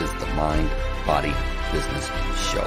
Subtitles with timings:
[0.00, 0.68] is the Mind
[1.06, 1.32] Body
[1.72, 2.06] Business
[2.50, 2.66] Show.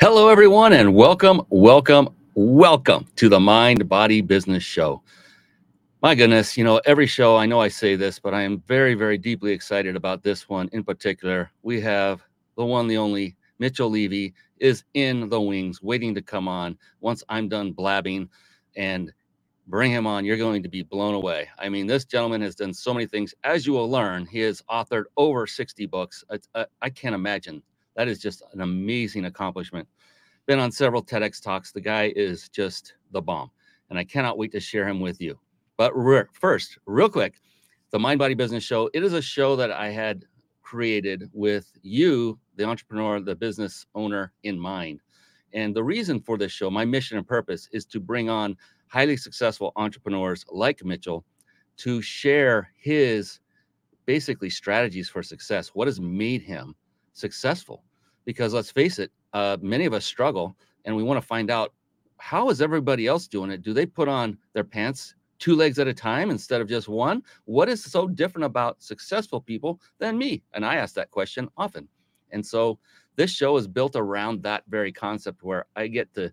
[0.00, 5.02] Hello, everyone, and welcome, welcome, welcome to the Mind Body Business Show.
[6.00, 8.94] My goodness, you know, every show, I know I say this, but I am very,
[8.94, 11.50] very deeply excited about this one in particular.
[11.62, 12.22] We have
[12.56, 17.24] the one, the only Mitchell Levy is in the wings, waiting to come on once
[17.28, 18.28] I'm done blabbing.
[18.76, 19.12] And
[19.66, 20.24] bring him on.
[20.24, 21.48] You're going to be blown away.
[21.58, 23.34] I mean, this gentleman has done so many things.
[23.44, 26.24] As you will learn, he has authored over 60 books.
[26.30, 27.62] I, I, I can't imagine.
[27.96, 29.88] That is just an amazing accomplishment.
[30.46, 31.72] Been on several TEDx talks.
[31.72, 33.50] The guy is just the bomb.
[33.90, 35.38] And I cannot wait to share him with you.
[35.76, 37.40] But re- first, real quick,
[37.90, 38.90] the Mind Body Business Show.
[38.92, 40.24] It is a show that I had
[40.62, 45.00] created with you, the entrepreneur, the business owner, in mind.
[45.52, 48.56] And the reason for this show, my mission and purpose, is to bring on
[48.88, 51.24] highly successful entrepreneurs like Mitchell
[51.78, 53.40] to share his
[54.06, 55.68] basically strategies for success.
[55.68, 56.74] What has made him
[57.12, 57.84] successful?
[58.24, 61.72] Because let's face it, uh, many of us struggle and we want to find out
[62.18, 63.62] how is everybody else doing it?
[63.62, 67.22] Do they put on their pants two legs at a time instead of just one?
[67.44, 70.42] What is so different about successful people than me?
[70.52, 71.88] And I ask that question often.
[72.30, 72.78] And so
[73.16, 76.32] this show is built around that very concept where I get the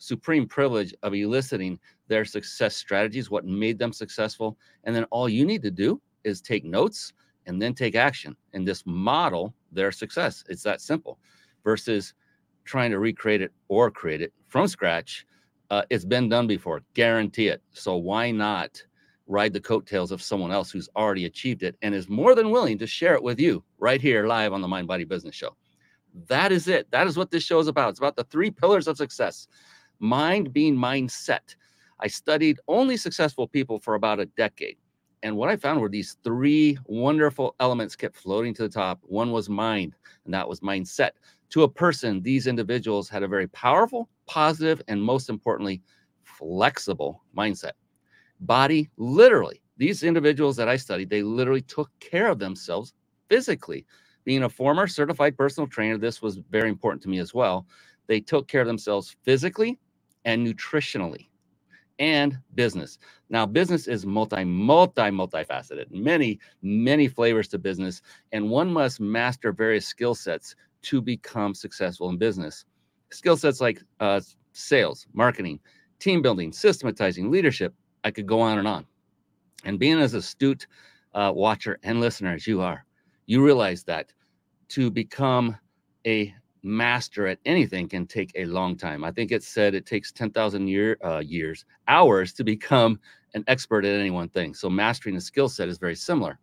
[0.00, 4.58] supreme privilege of eliciting their success strategies, what made them successful.
[4.84, 7.12] And then all you need to do is take notes
[7.46, 10.42] and then take action and just model their success.
[10.48, 11.18] It's that simple
[11.62, 12.14] versus
[12.64, 15.26] trying to recreate it or create it from scratch.
[15.70, 17.62] Uh, it's been done before, guarantee it.
[17.72, 18.82] So why not
[19.26, 22.78] ride the coattails of someone else who's already achieved it and is more than willing
[22.78, 25.54] to share it with you right here live on the Mind Body Business Show?
[26.26, 26.90] That is it.
[26.90, 27.90] That is what this show is about.
[27.90, 29.46] It's about the three pillars of success
[30.00, 31.56] mind being mindset.
[32.00, 34.78] I studied only successful people for about a decade.
[35.22, 39.00] And what I found were these three wonderful elements kept floating to the top.
[39.04, 39.94] One was mind,
[40.24, 41.12] and that was mindset.
[41.50, 45.82] To a person, these individuals had a very powerful, positive, and most importantly,
[46.24, 47.72] flexible mindset.
[48.40, 52.94] Body, literally, these individuals that I studied, they literally took care of themselves
[53.28, 53.86] physically.
[54.24, 57.66] Being a former certified personal trainer, this was very important to me as well.
[58.06, 59.78] They took care of themselves physically,
[60.24, 61.28] and nutritionally
[61.98, 62.98] and business.
[63.28, 68.00] Now, business is multi, multi, multifaceted, many, many flavors to business,
[68.32, 72.64] and one must master various skill sets to become successful in business.
[73.10, 74.20] Skill sets like uh,
[74.52, 75.60] sales, marketing,
[75.98, 77.74] team building, systematizing, leadership.
[78.02, 78.86] I could go on and on.
[79.64, 80.66] And being as astute
[81.14, 82.84] uh, watcher and listener as you are,
[83.26, 84.12] you realize that
[84.68, 85.56] to become
[86.06, 89.04] a master at anything can take a long time.
[89.04, 92.98] I think it said it takes 10,000 year, uh, years, hours to become
[93.34, 94.54] an expert at any one thing.
[94.54, 96.38] So mastering a skill set is very similar.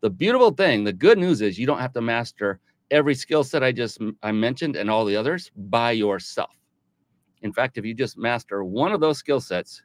[0.00, 3.62] The beautiful thing, the good news is you don't have to master every skill set
[3.62, 6.50] I just I mentioned and all the others by yourself.
[7.42, 9.82] In fact, if you just master one of those skill sets,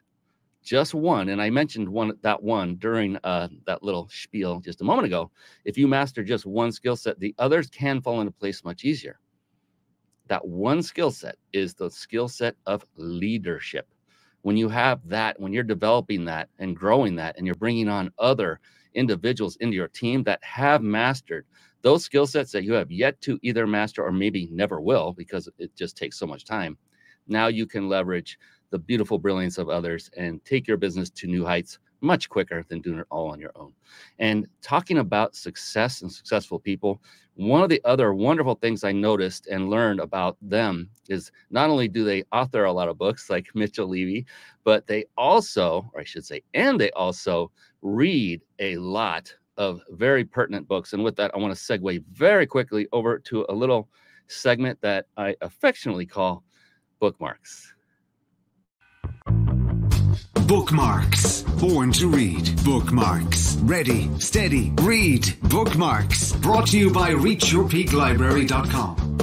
[0.62, 4.84] just one, and I mentioned one that one during uh, that little spiel just a
[4.84, 5.30] moment ago.
[5.64, 9.18] If you master just one skill set, the others can fall into place much easier
[10.28, 13.88] that one skill set is the skill set of leadership.
[14.42, 18.12] When you have that, when you're developing that and growing that, and you're bringing on
[18.18, 18.60] other
[18.94, 21.46] individuals into your team that have mastered
[21.82, 25.48] those skill sets that you have yet to either master or maybe never will because
[25.58, 26.76] it just takes so much time,
[27.26, 28.38] now you can leverage
[28.70, 32.80] the beautiful brilliance of others and take your business to new heights much quicker than
[32.80, 33.72] doing it all on your own.
[34.18, 37.02] And talking about success and successful people,
[37.34, 41.88] one of the other wonderful things I noticed and learned about them is not only
[41.88, 44.26] do they author a lot of books like Mitchell Levy,
[44.64, 47.50] but they also, or I should say, and they also
[47.82, 50.92] read a lot of very pertinent books.
[50.92, 53.88] And with that, I want to segue very quickly over to a little
[54.28, 56.44] segment that I affectionately call
[57.00, 57.74] bookmarks.
[60.48, 61.42] Bookmarks.
[61.42, 62.64] Born to read.
[62.64, 63.56] Bookmarks.
[63.56, 65.36] Ready, steady, read.
[65.42, 66.32] Bookmarks.
[66.36, 69.18] Brought to you by ReachYourPeakLibrary.com.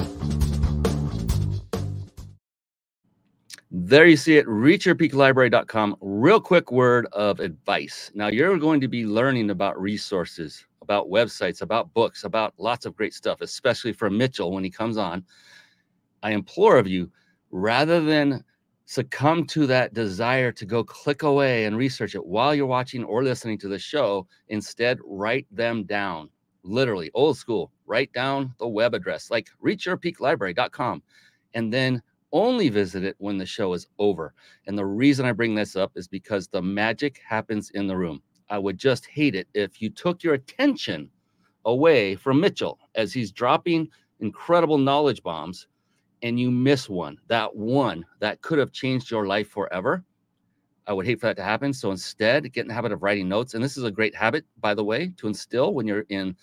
[3.71, 5.95] There you see it, reachyourpeaklibrary.com.
[5.99, 8.11] Real quick word of advice.
[8.13, 12.95] Now, you're going to be learning about resources, about websites, about books, about lots of
[12.95, 15.23] great stuff, especially from Mitchell when he comes on.
[16.21, 17.11] I implore of you,
[17.49, 18.43] rather than
[18.85, 23.23] succumb to that desire to go click away and research it while you're watching or
[23.23, 26.29] listening to the show, instead, write them down.
[26.63, 31.03] Literally, old school, write down the web address like reachyourpeaklibrary.com
[31.53, 32.01] and then
[32.31, 34.33] only visit it when the show is over.
[34.67, 38.21] And the reason I bring this up is because the magic happens in the room.
[38.49, 41.09] I would just hate it if you took your attention
[41.65, 43.89] away from Mitchell as he's dropping
[44.19, 45.67] incredible knowledge bombs
[46.25, 50.03] and you miss one, that one that could have changed your life forever.
[50.87, 51.71] I would hate for that to happen.
[51.71, 53.53] So instead, get in the habit of writing notes.
[53.53, 56.35] And this is a great habit, by the way, to instill when you're in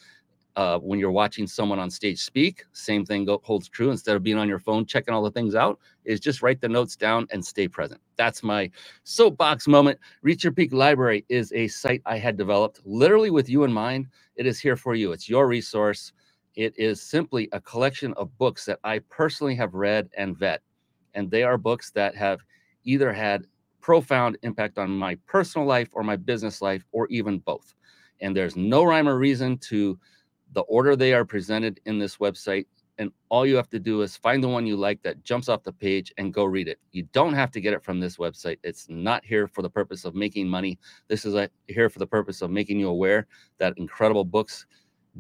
[0.55, 3.91] uh, when you're watching someone on stage speak, same thing go, holds true.
[3.91, 6.69] Instead of being on your phone checking all the things out, is just write the
[6.69, 8.01] notes down and stay present.
[8.17, 8.71] That's my
[9.05, 9.99] soapbox moment.
[10.21, 14.09] Reach Your Peak Library is a site I had developed literally with you in mind.
[14.37, 15.13] It is here for you.
[15.13, 16.13] It's your resource.
[16.55, 20.63] It is simply a collection of books that I personally have read and vet,
[21.15, 22.41] and they are books that have
[22.85, 23.47] either had
[23.81, 27.75] profound impact on my personal life or my business life, or even both.
[28.21, 29.99] And there's no rhyme or reason to
[30.53, 32.67] the order they are presented in this website.
[32.99, 35.65] And all you have to do is find the one you like that jumps off
[35.65, 36.79] the page and go read it.
[36.93, 38.59] You don't have to get it from this website.
[38.63, 40.79] It's not here for the purpose of making money.
[41.09, 43.27] This is a, here for the purpose of making you aware
[43.59, 44.67] that incredible books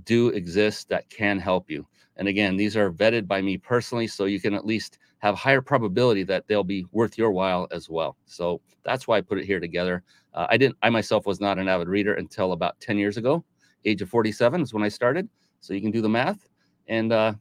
[0.05, 1.87] do exist that can help you.
[2.17, 5.63] And again, these are vetted by me personally, so you can at least have higher
[5.63, 8.17] probability that they'll be worth your while as well.
[8.27, 10.03] So that's why I put it here together.
[10.35, 13.45] Uh, I didn't, I myself was not an avid reader until about 10 years ago
[13.85, 15.29] age of 47 is when I started.
[15.61, 16.49] So you can do the math.
[16.89, 17.35] And uh,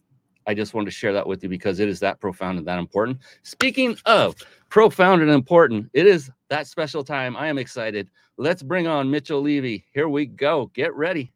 [0.47, 2.79] I just wanted to share that with you because it is that profound and that
[2.79, 3.19] important.
[3.43, 4.35] Speaking of
[4.69, 7.35] profound and important, it is that special time.
[7.35, 8.09] I am excited.
[8.37, 9.85] Let's bring on Mitchell Levy.
[9.93, 10.71] Here we go.
[10.73, 11.31] Get ready.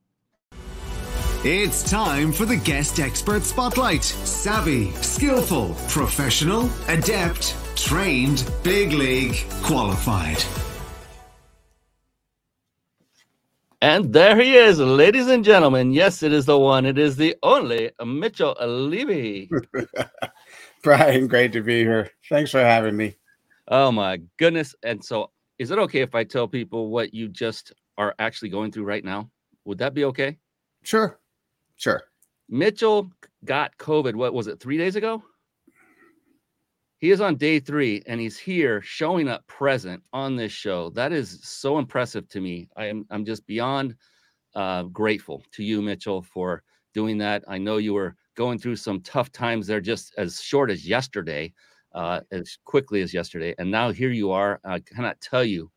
[1.47, 4.03] It's time for the guest expert spotlight.
[4.03, 10.43] Savvy, skillful, professional, adept, trained, big league, qualified.
[13.79, 15.93] And there he is, ladies and gentlemen.
[15.93, 19.51] Yes, it is the one, it is the only Mitchell Levy.
[20.81, 22.09] Brian, great to be here.
[22.27, 23.17] Thanks for having me.
[23.67, 24.73] Oh my goodness.
[24.81, 28.71] And so is it okay if I tell people what you just are actually going
[28.71, 29.29] through right now?
[29.65, 30.39] Would that be okay?
[30.81, 31.19] Sure.
[31.75, 32.03] Sure.
[32.49, 33.11] Mitchell
[33.43, 35.23] got COVID, what was it, three days ago?
[36.99, 40.89] He is on day three and he's here showing up present on this show.
[40.91, 42.69] That is so impressive to me.
[42.77, 43.95] I am I'm just beyond
[44.55, 46.63] uh, grateful to you, Mitchell, for
[46.93, 47.43] doing that.
[47.47, 51.53] I know you were going through some tough times there just as short as yesterday,
[51.93, 53.53] uh, as quickly as yesterday.
[53.57, 54.59] And now here you are.
[54.63, 55.69] I cannot tell you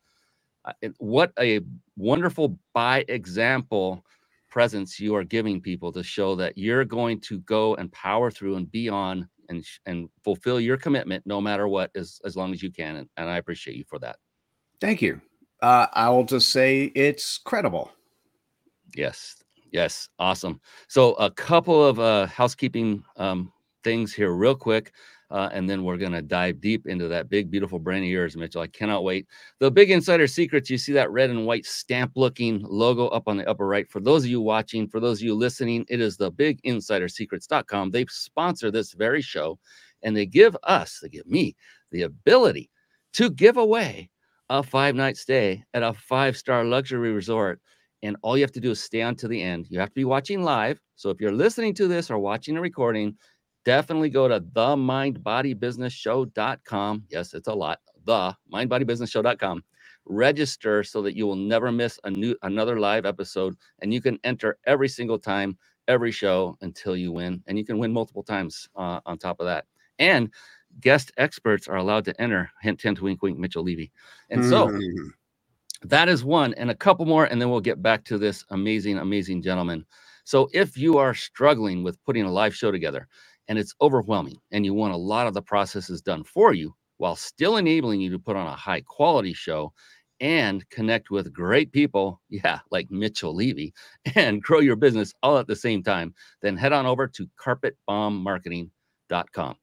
[0.65, 1.59] uh, what a
[1.97, 4.05] wonderful by example
[4.49, 8.55] presence you are giving people to show that you're going to go and power through
[8.55, 12.61] and be on and and fulfill your commitment no matter what as as long as
[12.61, 14.17] you can and, and i appreciate you for that.
[14.81, 15.21] Thank you.
[15.61, 17.91] Uh, i will just say it's credible.
[18.95, 19.35] Yes.
[19.71, 20.09] Yes.
[20.17, 20.59] Awesome.
[20.87, 23.51] So a couple of uh, housekeeping um,
[23.83, 24.93] things here real quick
[25.31, 28.35] uh, and then we're going to dive deep into that big, beautiful brain of yours,
[28.35, 28.61] Mitchell.
[28.61, 29.27] I cannot wait.
[29.59, 33.37] The big insider secrets you see that red and white stamp looking logo up on
[33.37, 33.87] the upper right.
[33.87, 37.91] For those of you watching, for those of you listening, it is the biginsidersecrets.com.
[37.91, 39.59] They sponsor this very show
[40.01, 41.55] and they give us, they give me
[41.91, 42.71] the ability
[43.13, 44.09] to give away
[44.49, 47.59] a five night stay at a five star luxury resort.
[48.01, 49.67] And all you have to do is stay on to the end.
[49.69, 50.79] You have to be watching live.
[50.95, 53.17] So if you're listening to this or watching a recording,
[53.69, 57.03] definitely go to the mindbodybusinessshow.com.
[57.07, 57.77] Yes, it's a lot.
[58.03, 59.63] The mindbodybusinessshow.com.
[60.05, 64.17] Register so that you will never miss a new another live episode and you can
[64.23, 65.55] enter every single time,
[65.87, 67.43] every show until you win.
[67.45, 69.65] And you can win multiple times uh, on top of that.
[69.99, 70.33] And
[70.79, 72.49] guest experts are allowed to enter.
[72.63, 73.91] Hint, hint, wink, wink, Mitchell Levy.
[74.31, 75.09] And so mm-hmm.
[75.83, 78.97] that is one, and a couple more, and then we'll get back to this amazing,
[78.97, 79.85] amazing gentleman.
[80.23, 83.07] So if you are struggling with putting a live show together,
[83.49, 87.17] and it's overwhelming and you want a lot of the processes done for you while
[87.17, 89.73] still enabling you to put on a high quality show
[90.21, 93.73] and connect with great people, yeah, like Mitchell Levy,
[94.15, 99.55] and grow your business all at the same time, then head on over to carpetbombmarketing.com.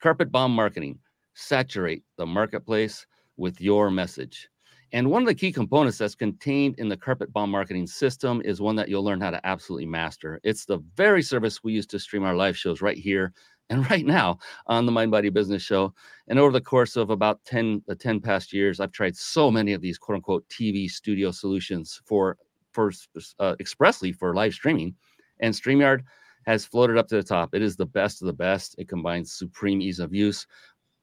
[0.00, 0.98] Carpet Bomb Marketing,
[1.34, 4.48] saturate the marketplace with your message.
[4.92, 8.60] And one of the key components that's contained in the carpet bomb marketing system is
[8.60, 10.40] one that you'll learn how to absolutely master.
[10.44, 13.32] It's the very service we use to stream our live shows right here
[13.70, 15.92] and right now on the Mind Body Business Show.
[16.28, 19.74] And over the course of about 10, the 10 past years, I've tried so many
[19.74, 22.38] of these quote unquote TV studio solutions for,
[22.72, 22.90] for
[23.38, 24.94] uh, expressly for live streaming.
[25.40, 26.00] And StreamYard
[26.46, 27.54] has floated up to the top.
[27.54, 28.74] It is the best of the best.
[28.78, 30.46] It combines supreme ease of use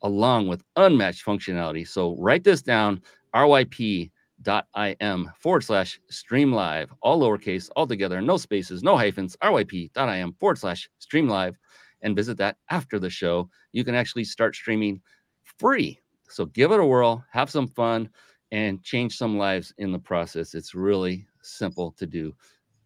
[0.01, 1.87] along with unmatched functionality.
[1.87, 3.01] So write this down
[3.35, 10.57] ryp.im forward slash stream live, all lowercase, all together, no spaces, no hyphens, ryp.im forward
[10.57, 11.57] slash stream live,
[12.01, 13.49] and visit that after the show.
[13.73, 15.01] You can actually start streaming
[15.43, 15.99] free.
[16.29, 18.09] So give it a whirl, have some fun,
[18.51, 20.55] and change some lives in the process.
[20.55, 22.33] It's really simple to do.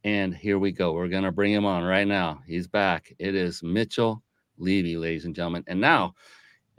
[0.04, 0.94] And here we go.
[0.94, 2.40] We're going to bring him on right now.
[2.48, 3.14] He's back.
[3.20, 4.24] It is Mitchell
[4.58, 5.64] Levy, ladies and gentlemen.
[5.68, 6.16] And now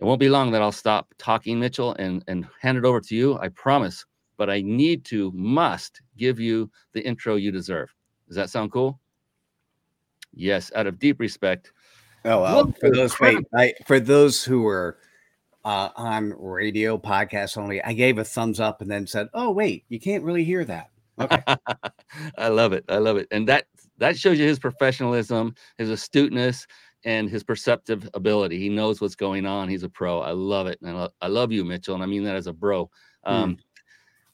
[0.00, 3.14] it won't be long that I'll stop talking, Mitchell, and, and hand it over to
[3.14, 3.38] you.
[3.38, 4.06] I promise.
[4.38, 7.94] But I need to, must give you the intro you deserve.
[8.26, 8.98] Does that sound cool?
[10.32, 11.72] Yes, out of deep respect.
[12.24, 14.98] Oh, well, for those wait, I, for those who were
[15.64, 19.84] uh, on radio podcast only, I gave a thumbs up and then said, "Oh, wait,
[19.88, 21.42] you can't really hear that." Okay,
[22.38, 22.84] I love it.
[22.88, 23.66] I love it, and that
[23.98, 26.66] that shows you his professionalism, his astuteness,
[27.04, 28.58] and his perceptive ability.
[28.58, 29.68] He knows what's going on.
[29.68, 30.20] He's a pro.
[30.20, 30.78] I love it.
[30.82, 31.94] And I, lo- I love you, Mitchell.
[31.94, 32.90] And I mean that as a bro.
[33.24, 33.58] Um, mm.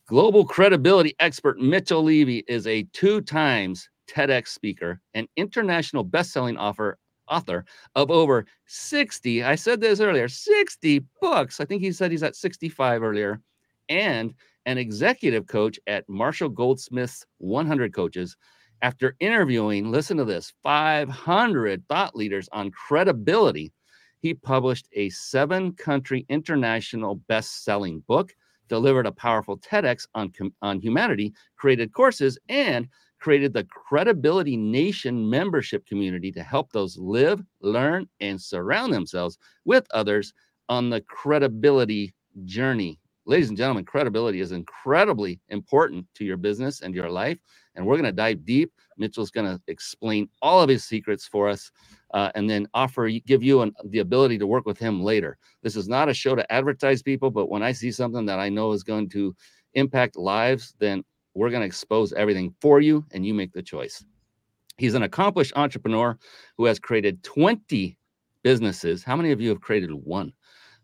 [0.07, 6.99] Global credibility expert Mitchell Levy is a two times TEDx speaker and international best-selling author
[7.29, 7.65] author
[7.97, 12.37] of over 60 i said this earlier 60 books i think he said he's at
[12.37, 13.41] 65 earlier
[13.89, 14.33] and
[14.67, 18.37] an executive coach at marshall goldsmith's 100 coaches
[18.83, 23.73] after interviewing, listen to this, 500 thought leaders on credibility,
[24.21, 28.35] he published a seven country international best selling book,
[28.69, 35.87] delivered a powerful TEDx on, on humanity, created courses, and created the Credibility Nation membership
[35.87, 40.33] community to help those live, learn, and surround themselves with others
[40.69, 42.13] on the credibility
[42.45, 42.99] journey.
[43.27, 47.39] Ladies and gentlemen, credibility is incredibly important to your business and your life
[47.77, 48.73] and we're going to dive deep.
[48.99, 51.71] Mitchell's going to explain all of his secrets for us,
[52.15, 55.37] uh, and then offer give you an, the ability to work with him later.
[55.63, 58.49] This is not a show to advertise people, but when I see something that I
[58.49, 59.37] know is going to
[59.75, 61.05] impact lives, then
[61.35, 64.05] we're going to expose everything for you, and you make the choice.
[64.79, 66.19] He's an accomplished entrepreneur
[66.57, 67.99] who has created 20
[68.43, 69.05] businesses.
[69.05, 70.33] How many of you have created one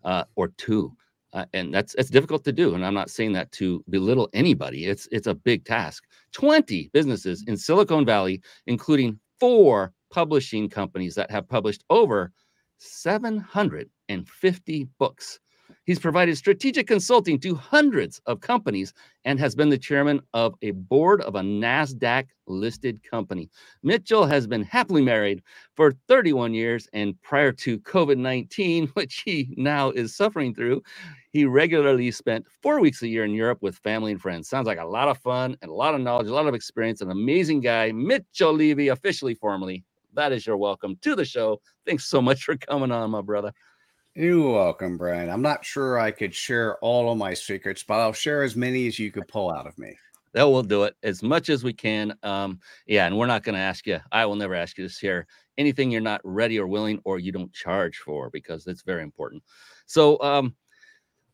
[0.05, 0.95] uh, or two?
[1.33, 4.85] Uh, and that's it's difficult to do and i'm not saying that to belittle anybody
[4.85, 6.05] it's it's a big task.
[6.33, 12.31] 20 businesses in silicon valley including four publishing companies that have published over
[12.79, 15.41] 750 books
[15.85, 20.71] He's provided strategic consulting to hundreds of companies and has been the chairman of a
[20.71, 23.51] board of a NASDAQ listed company.
[23.83, 25.43] Mitchell has been happily married
[25.75, 30.83] for 31 years, and prior to COVID 19, which he now is suffering through,
[31.33, 34.49] he regularly spent four weeks a year in Europe with family and friends.
[34.49, 37.01] Sounds like a lot of fun and a lot of knowledge, a lot of experience.
[37.01, 39.83] An amazing guy, Mitchell Levy, officially, formally.
[40.15, 41.61] That is your welcome to the show.
[41.87, 43.53] Thanks so much for coming on, my brother.
[44.15, 45.31] You're welcome, Brian.
[45.31, 48.87] I'm not sure I could share all of my secrets, but I'll share as many
[48.87, 49.97] as you could pull out of me.
[50.35, 52.15] That will do it as much as we can.
[52.23, 54.01] Um, yeah, and we're not going to ask you.
[54.13, 55.27] I will never ask you to share
[55.57, 59.43] anything you're not ready or willing, or you don't charge for, because it's very important.
[59.87, 60.55] So, um,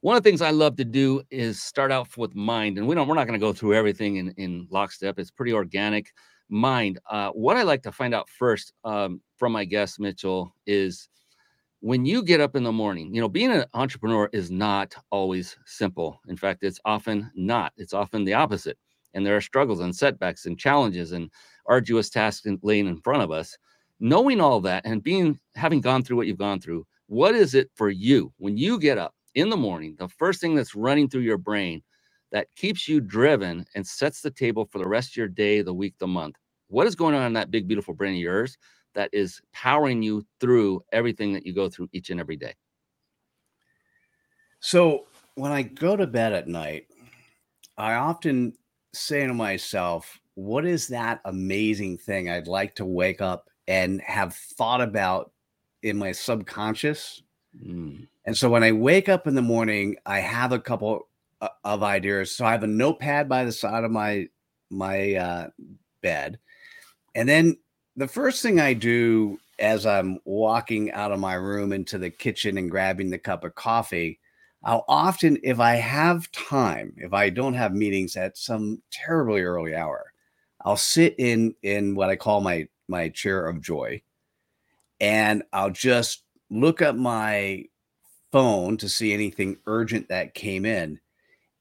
[0.00, 2.94] one of the things I love to do is start out with mind, and we
[2.94, 3.08] don't.
[3.08, 5.18] We're not going to go through everything in in lockstep.
[5.18, 6.12] It's pretty organic.
[6.48, 7.00] Mind.
[7.10, 11.08] Uh, what I like to find out first um, from my guest Mitchell is
[11.80, 15.56] when you get up in the morning, you know, being an entrepreneur is not always
[15.64, 16.20] simple.
[16.26, 17.72] In fact, it's often not.
[17.76, 18.76] It's often the opposite.
[19.14, 21.30] And there are struggles and setbacks and challenges and
[21.66, 23.56] arduous tasks laying in front of us.
[24.00, 27.70] Knowing all that and being having gone through what you've gone through, what is it
[27.74, 29.96] for you when you get up in the morning?
[29.98, 31.82] The first thing that's running through your brain
[32.32, 35.74] that keeps you driven and sets the table for the rest of your day, the
[35.74, 36.36] week, the month.
[36.68, 38.58] What is going on in that big, beautiful brain of yours
[38.98, 42.52] that is powering you through everything that you go through each and every day?
[44.58, 46.86] So when I go to bed at night,
[47.76, 48.54] I often
[48.92, 54.34] say to myself, what is that amazing thing I'd like to wake up and have
[54.34, 55.30] thought about
[55.84, 57.22] in my subconscious?
[57.64, 58.08] Mm.
[58.26, 61.08] And so when I wake up in the morning, I have a couple
[61.62, 62.34] of ideas.
[62.34, 64.26] So I have a notepad by the side of my
[64.70, 65.48] my uh,
[66.02, 66.40] bed,
[67.14, 67.56] and then
[67.98, 72.56] the first thing I do as I'm walking out of my room into the kitchen
[72.56, 74.20] and grabbing the cup of coffee,
[74.62, 79.74] I'll often, if I have time, if I don't have meetings at some terribly early
[79.74, 80.12] hour,
[80.64, 84.00] I'll sit in in what I call my my chair of joy,
[85.00, 87.64] and I'll just look up my
[88.30, 91.00] phone to see anything urgent that came in,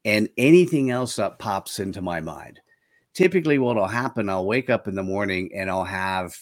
[0.06, 2.60] and anything else that pops into my mind.
[3.18, 6.38] Typically, what will happen, I'll wake up in the morning and I'll have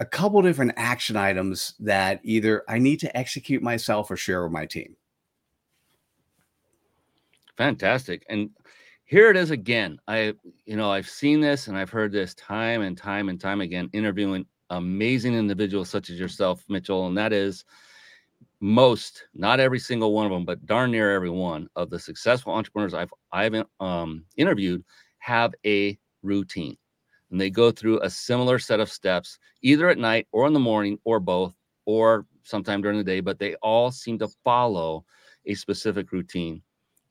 [0.00, 4.52] a couple different action items that either I need to execute myself or share with
[4.52, 4.96] my team.
[7.58, 8.24] Fantastic.
[8.30, 8.48] And
[9.04, 9.98] here it is again.
[10.08, 10.32] I,
[10.64, 13.90] you know, I've seen this and I've heard this time and time and time again,
[13.92, 17.06] interviewing amazing individuals such as yourself, Mitchell.
[17.06, 17.66] And that is
[18.60, 22.54] most, not every single one of them, but darn near every one of the successful
[22.54, 24.82] entrepreneurs I've I've um, interviewed
[25.20, 26.76] have a routine,
[27.30, 30.60] and they go through a similar set of steps, either at night or in the
[30.60, 31.54] morning or both,
[31.86, 33.20] or sometime during the day.
[33.20, 35.04] But they all seem to follow
[35.46, 36.62] a specific routine.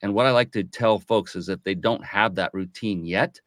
[0.02, 3.40] And what I like to tell folks is if they don't have that routine yet,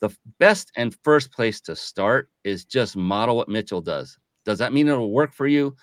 [0.00, 4.16] the best and first place to start is just model what Mitchell does.
[4.44, 5.74] Does that mean it'll work for you?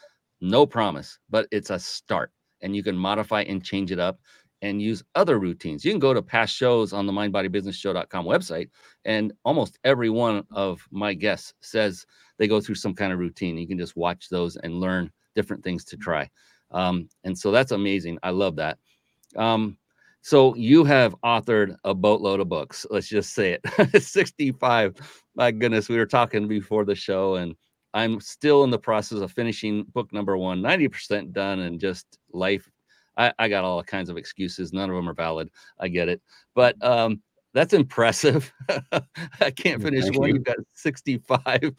[0.41, 4.19] No promise, but it's a start and you can modify and change it up
[4.61, 5.83] and use other routines.
[5.83, 8.69] You can go to past shows on the mindbodybusinessshow.com website
[9.03, 12.05] and almost every one of my guests says
[12.37, 13.57] they go through some kind of routine.
[13.57, 16.29] You can just watch those and learn different things to try.
[16.71, 18.17] Um, and so that's amazing.
[18.23, 18.77] I love that.
[19.35, 19.77] Um,
[20.21, 22.85] so you have authored a boatload of books.
[22.89, 24.01] Let's just say it.
[24.03, 24.95] 65.
[25.35, 27.55] My goodness, we were talking before the show, and
[27.93, 32.69] I'm still in the process of finishing book number one, 90% done, and just life.
[33.17, 34.73] I, I got all kinds of excuses.
[34.73, 35.49] None of them are valid.
[35.79, 36.21] I get it.
[36.53, 37.21] But um,
[37.53, 38.51] that's impressive.
[38.91, 40.29] I can't finish Thank one.
[40.29, 40.35] You.
[40.35, 41.73] You've got 65.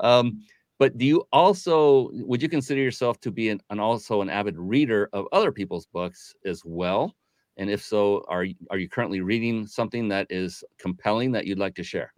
[0.00, 0.44] Um,
[0.78, 4.58] but do you also would you consider yourself to be an, an also an avid
[4.58, 7.14] reader of other people's books as well?
[7.56, 11.74] And if so, are are you currently reading something that is compelling that you'd like
[11.76, 12.12] to share?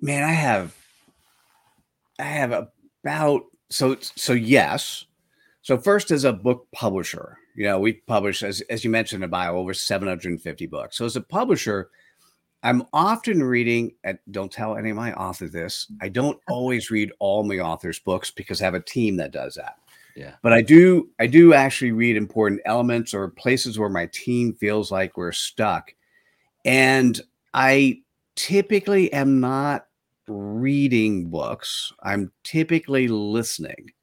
[0.00, 0.74] Man, I have
[2.18, 2.68] I have
[3.02, 5.06] about so so yes.
[5.64, 9.30] So first as a book publisher, you know, we publish as as you mentioned in
[9.30, 10.98] bio over 750 books.
[10.98, 11.88] So as a publisher,
[12.62, 15.90] I'm often reading and don't tell any of my authors this.
[16.02, 19.54] I don't always read all my authors' books because I have a team that does
[19.54, 19.76] that.
[20.14, 20.34] Yeah.
[20.42, 24.92] But I do I do actually read important elements or places where my team feels
[24.92, 25.94] like we're stuck.
[26.66, 27.18] And
[27.54, 28.02] I
[28.36, 29.86] typically am not
[30.28, 31.90] reading books.
[32.02, 33.93] I'm typically listening.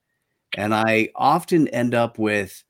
[0.58, 2.64] And I often end up with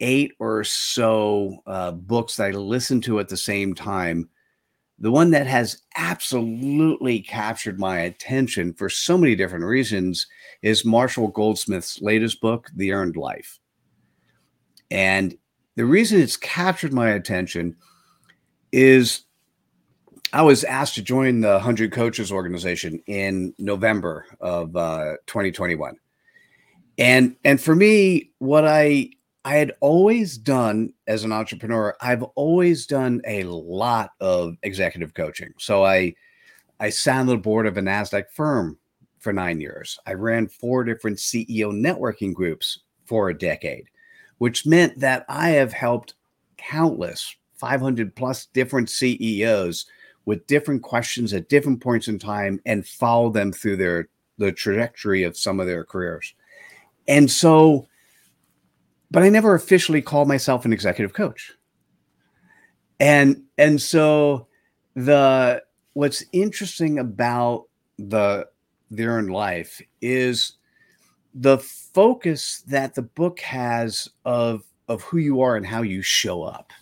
[0.00, 4.28] eight or so uh, books that I listen to at the same time
[5.02, 10.28] the one that has absolutely captured my attention for so many different reasons
[10.62, 13.58] is Marshall Goldsmith's latest book, The Earned Life.
[14.92, 15.36] And
[15.74, 17.74] the reason it's captured my attention
[18.70, 19.24] is
[20.32, 25.96] I was asked to join the 100 Coaches organization in November of uh, 2021.
[27.02, 29.10] And and for me what I
[29.44, 35.52] I had always done as an entrepreneur, I've always done a lot of executive coaching.
[35.58, 36.14] So I
[36.78, 38.78] I sat on the board of a NASDAQ firm
[39.18, 39.98] for nine years.
[40.06, 43.88] I ran four different CEO networking groups for a decade,
[44.38, 46.14] which meant that I have helped
[46.56, 49.86] countless 500 plus different CEOs
[50.24, 55.24] with different questions at different points in time and follow them through their the trajectory
[55.24, 56.32] of some of their careers.
[57.08, 57.86] And so
[59.12, 61.52] but I never officially called myself an executive coach.
[62.98, 64.48] And and so
[64.94, 65.62] the
[65.92, 67.66] what's interesting about
[67.98, 68.48] the
[68.90, 70.54] the earned life is
[71.34, 76.42] the focus that the book has of of who you are and how you show
[76.42, 76.72] up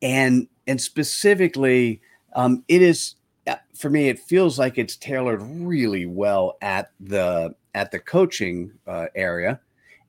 [0.00, 2.00] and and specifically
[2.34, 7.54] um, it is uh, for me it feels like it's tailored really well at the
[7.74, 9.60] at the coaching uh, area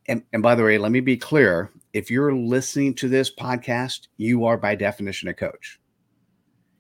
[0.07, 4.07] and, and by the way, let me be clear if you're listening to this podcast,
[4.17, 5.79] you are by definition a coach.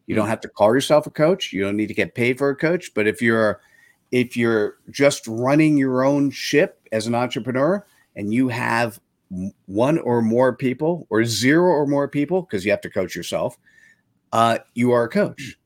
[0.07, 0.31] You don't hmm.
[0.31, 1.53] have to call yourself a coach.
[1.53, 2.93] You don't need to get paid for a coach.
[2.93, 3.61] But if you're
[4.11, 8.99] if you're just running your own ship as an entrepreneur and you have
[9.65, 13.57] one or more people or zero or more people, because you have to coach yourself,
[14.31, 15.57] uh, you are a coach.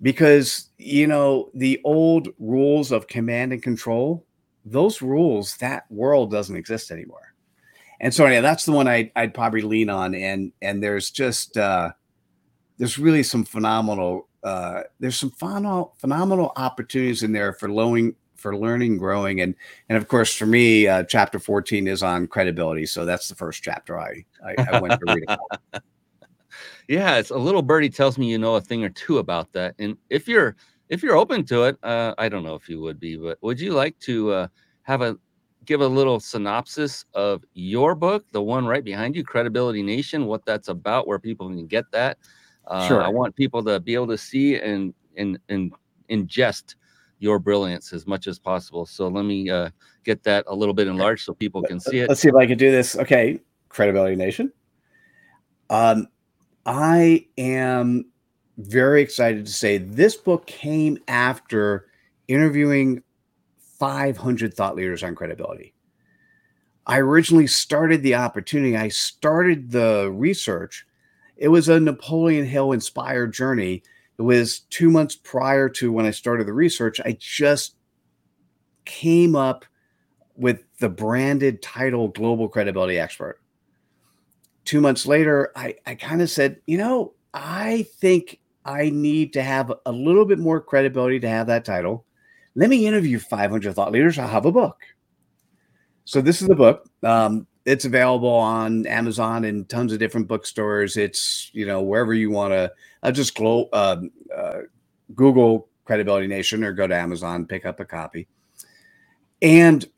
[0.00, 4.24] Because you know the old rules of command and control
[4.70, 7.34] those rules, that world doesn't exist anymore.
[8.00, 10.14] And so yeah, that's the one I'd, I'd probably lean on.
[10.14, 11.90] And and there's just uh,
[12.76, 18.56] there's really some phenomenal uh, there's some phenomenal phenomenal opportunities in there for learning for
[18.56, 19.54] learning, growing, and
[19.88, 22.86] and of course for me, uh, chapter 14 is on credibility.
[22.86, 25.82] So that's the first chapter I I, I went to read.
[26.88, 29.74] yeah, it's a little birdie tells me you know a thing or two about that.
[29.78, 30.56] And if you're
[30.88, 33.60] if you're open to it, uh, I don't know if you would be, but would
[33.60, 34.48] you like to uh,
[34.82, 35.16] have a
[35.66, 40.46] give a little synopsis of your book, the one right behind you, Credibility Nation, what
[40.46, 42.16] that's about, where people can get that.
[42.66, 43.02] Uh, Sure.
[43.02, 45.72] I want people to be able to see and and and
[46.08, 46.76] ingest
[47.18, 48.86] your brilliance as much as possible.
[48.86, 49.70] So let me uh,
[50.04, 52.08] get that a little bit enlarged so people can see it.
[52.08, 52.96] Let's see if I can do this.
[52.96, 54.52] Okay, Credibility Nation.
[55.68, 56.08] Um,
[56.68, 58.04] I am
[58.58, 61.86] very excited to say this book came after
[62.28, 63.02] interviewing
[63.78, 65.72] 500 thought leaders on credibility.
[66.86, 70.84] I originally started the opportunity, I started the research.
[71.38, 73.82] It was a Napoleon Hill inspired journey.
[74.18, 77.00] It was two months prior to when I started the research.
[77.02, 77.76] I just
[78.84, 79.64] came up
[80.36, 83.40] with the branded title Global Credibility Expert.
[84.68, 89.42] Two months later, I, I kind of said, you know, I think I need to
[89.42, 92.04] have a little bit more credibility to have that title.
[92.54, 94.18] Let me interview 500 thought leaders.
[94.18, 94.76] I'll have a book.
[96.04, 96.86] So, this is the book.
[97.02, 100.98] Um, it's available on Amazon and tons of different bookstores.
[100.98, 102.70] It's, you know, wherever you want to,
[103.02, 104.58] uh, just glo- um, uh,
[105.14, 108.28] Google Credibility Nation or go to Amazon, pick up a copy.
[109.40, 109.88] And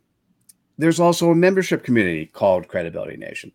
[0.78, 3.50] there's also a membership community called Credibility Nation.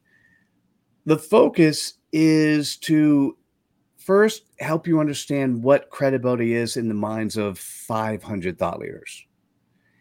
[1.05, 3.37] The focus is to
[3.97, 9.25] first help you understand what credibility is in the minds of 500 thought leaders.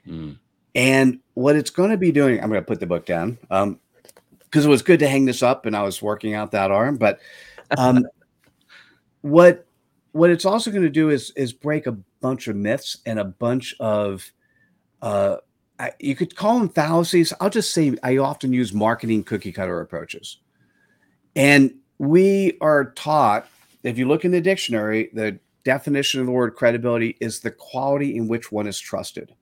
[0.06, 0.38] Mm.
[0.74, 3.80] And what it's going to be doing, I'm going to put the book down um,
[4.40, 6.96] because it was good to hang this up and I was working out that arm.
[6.96, 7.20] But
[7.76, 8.04] um,
[9.22, 9.66] what
[10.12, 13.24] what it's also going to do is is break a bunch of myths and a
[13.24, 14.30] bunch of
[15.02, 15.36] uh,
[15.78, 17.32] I, you could call them fallacies.
[17.40, 20.38] I'll just say I often use marketing cookie cutter approaches,
[21.36, 23.48] and we are taught.
[23.82, 28.16] If you look in the dictionary, the definition of the word credibility is the quality
[28.16, 29.34] in which one is trusted.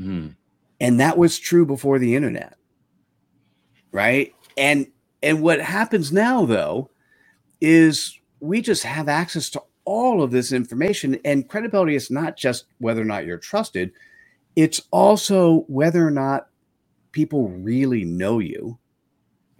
[0.00, 0.34] Mm.
[0.80, 2.56] and that was true before the internet
[3.92, 4.88] right and
[5.22, 6.90] and what happens now though
[7.60, 12.64] is we just have access to all of this information and credibility is not just
[12.78, 13.92] whether or not you're trusted
[14.56, 16.48] it's also whether or not
[17.12, 18.76] people really know you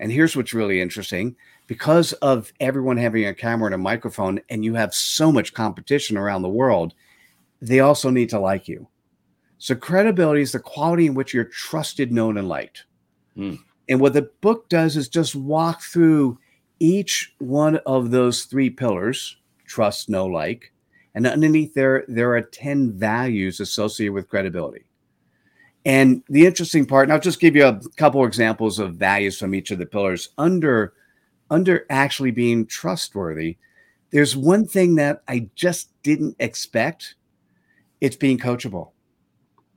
[0.00, 4.64] and here's what's really interesting because of everyone having a camera and a microphone and
[4.64, 6.94] you have so much competition around the world
[7.60, 8.86] they also need to like you
[9.64, 12.84] so credibility is the quality in which you're trusted, known, and liked.
[13.34, 13.54] Hmm.
[13.88, 16.38] And what the book does is just walk through
[16.80, 20.70] each one of those three pillars: trust, know, like.
[21.14, 24.84] And underneath there, there are 10 values associated with credibility.
[25.86, 29.54] And the interesting part, and I'll just give you a couple examples of values from
[29.54, 30.28] each of the pillars.
[30.36, 30.92] Under
[31.54, 33.56] under actually being trustworthy,
[34.10, 37.14] there's one thing that I just didn't expect.
[38.00, 38.90] It's being coachable.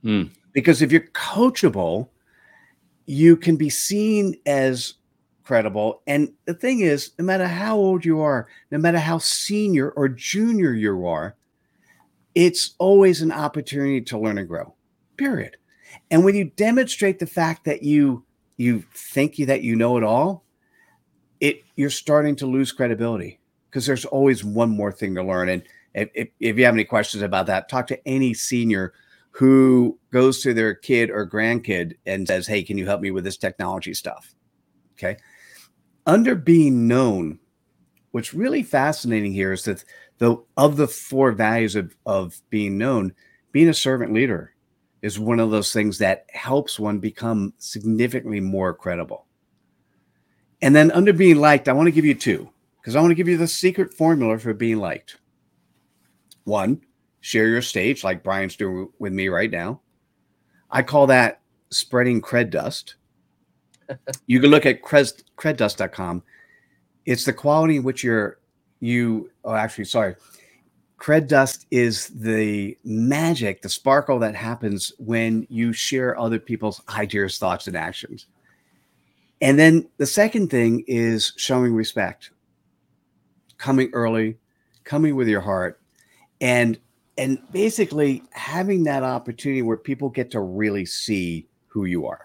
[0.04, 0.30] Mm.
[0.52, 2.08] Because if you're coachable,
[3.06, 4.94] you can be seen as
[5.44, 6.02] credible.
[6.08, 10.08] And the thing is, no matter how old you are, no matter how senior or
[10.08, 11.36] junior you are,
[12.34, 14.74] it's always an opportunity to learn and grow.
[15.16, 15.56] Period.
[16.10, 18.24] And when you demonstrate the fact that you
[18.56, 20.44] you think you, that you know it all,
[21.40, 23.38] it you're starting to lose credibility
[23.70, 25.48] because there's always one more thing to learn.
[25.48, 25.62] And
[25.94, 28.92] if, if, you have any questions about that, talk to any senior
[29.30, 33.24] who goes to their kid or grandkid and says, Hey, can you help me with
[33.24, 34.34] this technology stuff?
[34.94, 35.16] Okay.
[36.06, 37.38] Under being known,
[38.10, 39.84] what's really fascinating here is that
[40.18, 43.12] the of the four values of, of being known,
[43.52, 44.54] being a servant leader
[45.02, 49.27] is one of those things that helps one become significantly more credible.
[50.60, 53.16] And then under being liked, I want to give you two because I want to
[53.16, 55.18] give you the secret formula for being liked.
[56.44, 56.82] One,
[57.20, 59.80] share your stage like Brian's doing with me right now.
[60.70, 61.40] I call that
[61.70, 62.96] spreading cred dust.
[64.26, 66.22] you can look at cred, creddust.com.
[67.06, 68.38] It's the quality in which you're
[68.80, 70.16] you oh actually sorry.
[70.98, 77.38] Cred dust is the magic, the sparkle that happens when you share other people's ideas,
[77.38, 78.26] thoughts, and actions.
[79.40, 82.30] And then the second thing is showing respect.
[83.56, 84.36] Coming early,
[84.84, 85.80] coming with your heart,
[86.40, 86.78] and
[87.16, 92.24] and basically having that opportunity where people get to really see who you are.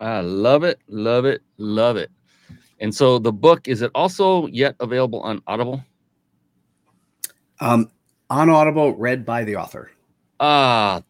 [0.00, 2.10] I love it, love it, love it.
[2.80, 5.82] And so the book is it also yet available on Audible?
[7.60, 7.90] Um,
[8.30, 9.90] on Audible, read by the author.
[10.38, 11.02] Ah,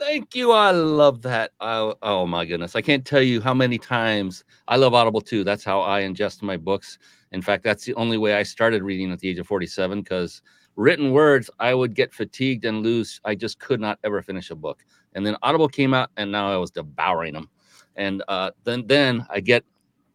[0.00, 0.50] thank you.
[0.52, 1.52] I love that.
[1.60, 2.74] Oh, oh my goodness.
[2.74, 5.44] I can't tell you how many times I love Audible too.
[5.44, 6.98] That's how I ingest my books.
[7.32, 10.40] In fact, that's the only way I started reading at the age of 47 because
[10.74, 13.20] written words, I would get fatigued and lose.
[13.24, 14.84] I just could not ever finish a book.
[15.14, 17.50] And then Audible came out, and now I was devouring them.
[17.96, 19.64] And uh, then then I get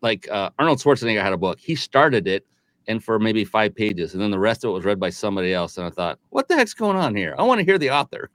[0.02, 1.60] like uh, Arnold Schwarzenegger had a book.
[1.60, 2.46] He started it,
[2.88, 5.54] and for maybe five pages, and then the rest of it was read by somebody
[5.54, 5.78] else.
[5.78, 7.36] And I thought, what the heck's going on here?
[7.38, 8.30] I want to hear the author.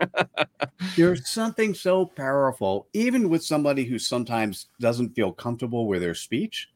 [0.97, 6.69] There's something so powerful, even with somebody who sometimes doesn't feel comfortable with their speech.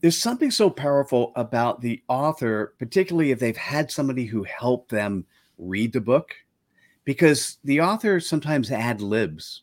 [0.00, 5.24] There's something so powerful about the author, particularly if they've had somebody who helped them
[5.56, 6.34] read the book,
[7.04, 9.62] because the author sometimes ad libs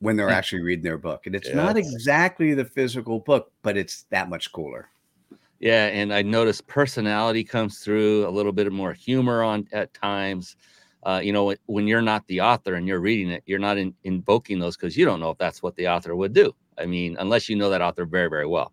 [0.00, 0.34] when they're hmm.
[0.34, 1.26] actually reading their book.
[1.26, 1.54] And it's Yeah.
[1.54, 4.88] not exactly the physical book, but it's that much cooler.
[5.60, 10.56] Yeah, and I noticed personality comes through a little bit more humor on at times.
[11.02, 13.94] Uh, you know, when- you're not the author and you're reading it, you're not in,
[14.04, 16.54] invoking those because you don't know if that's what the author would do.
[16.78, 18.72] I mean, unless you know that author very, very well.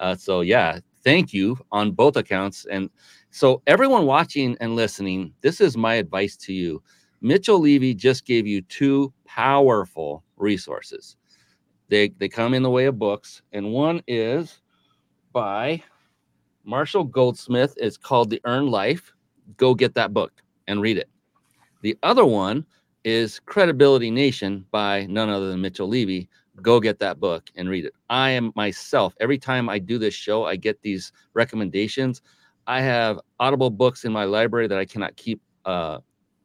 [0.00, 2.66] Uh, so yeah, thank you on both accounts.
[2.70, 2.90] And
[3.30, 6.82] so everyone watching and listening, this is my advice to you.
[7.20, 11.16] Mitchell Levy just gave you two powerful resources.
[11.88, 14.60] They they come in the way of books, and one is
[15.32, 15.82] by
[16.68, 17.72] Marshall Goldsmith.
[17.78, 19.14] is called The Earned Life.
[19.56, 21.08] Go get that book and read it.
[21.80, 22.66] The other one
[23.04, 26.28] is Credibility Nation by none other than Mitchell Levy.
[26.60, 27.94] Go get that book and read it.
[28.10, 32.20] I am myself, every time I do this show, I get these recommendations.
[32.66, 36.00] I have Audible books in my library that I cannot keep, uh,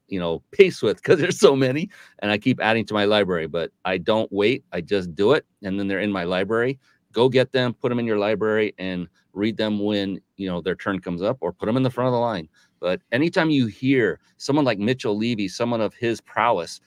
[0.07, 3.47] you know, pace with because there's so many, and I keep adding to my library.
[3.47, 6.79] But I don't wait; I just do it, and then they're in my library.
[7.13, 10.75] Go get them, put them in your library, and read them when you know their
[10.75, 12.49] turn comes up, or put them in the front of the line.
[12.79, 16.81] But anytime you hear someone like Mitchell Levy, someone of his prowess,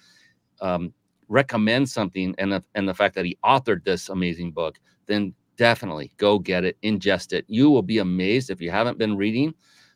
[0.61, 0.93] um,
[1.29, 6.13] recommend something, and the, and the fact that he authored this amazing book, then definitely
[6.19, 7.45] go get it, ingest it.
[7.49, 9.55] You will be amazed if you haven't been reading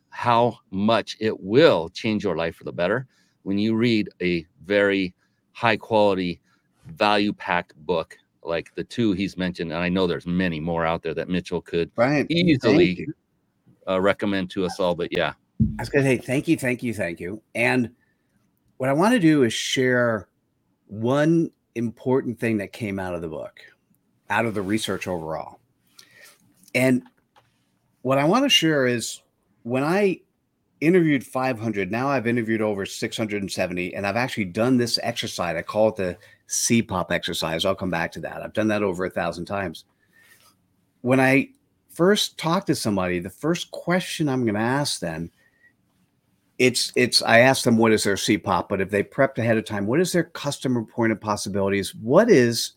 [0.09, 3.07] how much it will change your life for the better
[3.43, 5.13] when you read a very
[5.53, 6.41] high quality,
[6.87, 9.71] value packed book like the two he's mentioned.
[9.71, 13.07] And I know there's many more out there that Mitchell could Brian, easily
[13.87, 14.95] uh, recommend to us all.
[14.95, 15.33] But yeah,
[15.79, 17.41] I was going to say thank you, thank you, thank you.
[17.55, 17.91] And
[18.77, 20.27] what I want to do is share
[20.87, 23.59] one important thing that came out of the book,
[24.29, 25.59] out of the research overall.
[26.73, 27.03] And
[28.01, 29.21] what I want to share is
[29.63, 30.21] when I
[30.79, 35.55] interviewed 500, now I've interviewed over 670, and I've actually done this exercise.
[35.55, 36.17] I call it the
[36.51, 37.65] CPOP exercise.
[37.65, 38.43] I'll come back to that.
[38.43, 39.85] I've done that over a thousand times.
[41.01, 41.49] When I
[41.89, 45.31] first talk to somebody, the first question I'm going to ask them
[46.59, 49.65] it's it's I ask them what is their CPOP, but if they prepped ahead of
[49.65, 51.95] time, what is their customer point of possibilities?
[51.95, 52.73] What is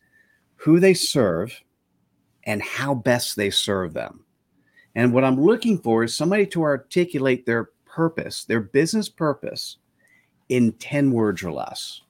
[0.56, 1.60] who they serve
[2.44, 4.24] and how best they serve them?
[4.94, 9.76] And what I'm looking for is somebody to articulate their purpose, their business purpose
[10.48, 12.00] in 10 words or less.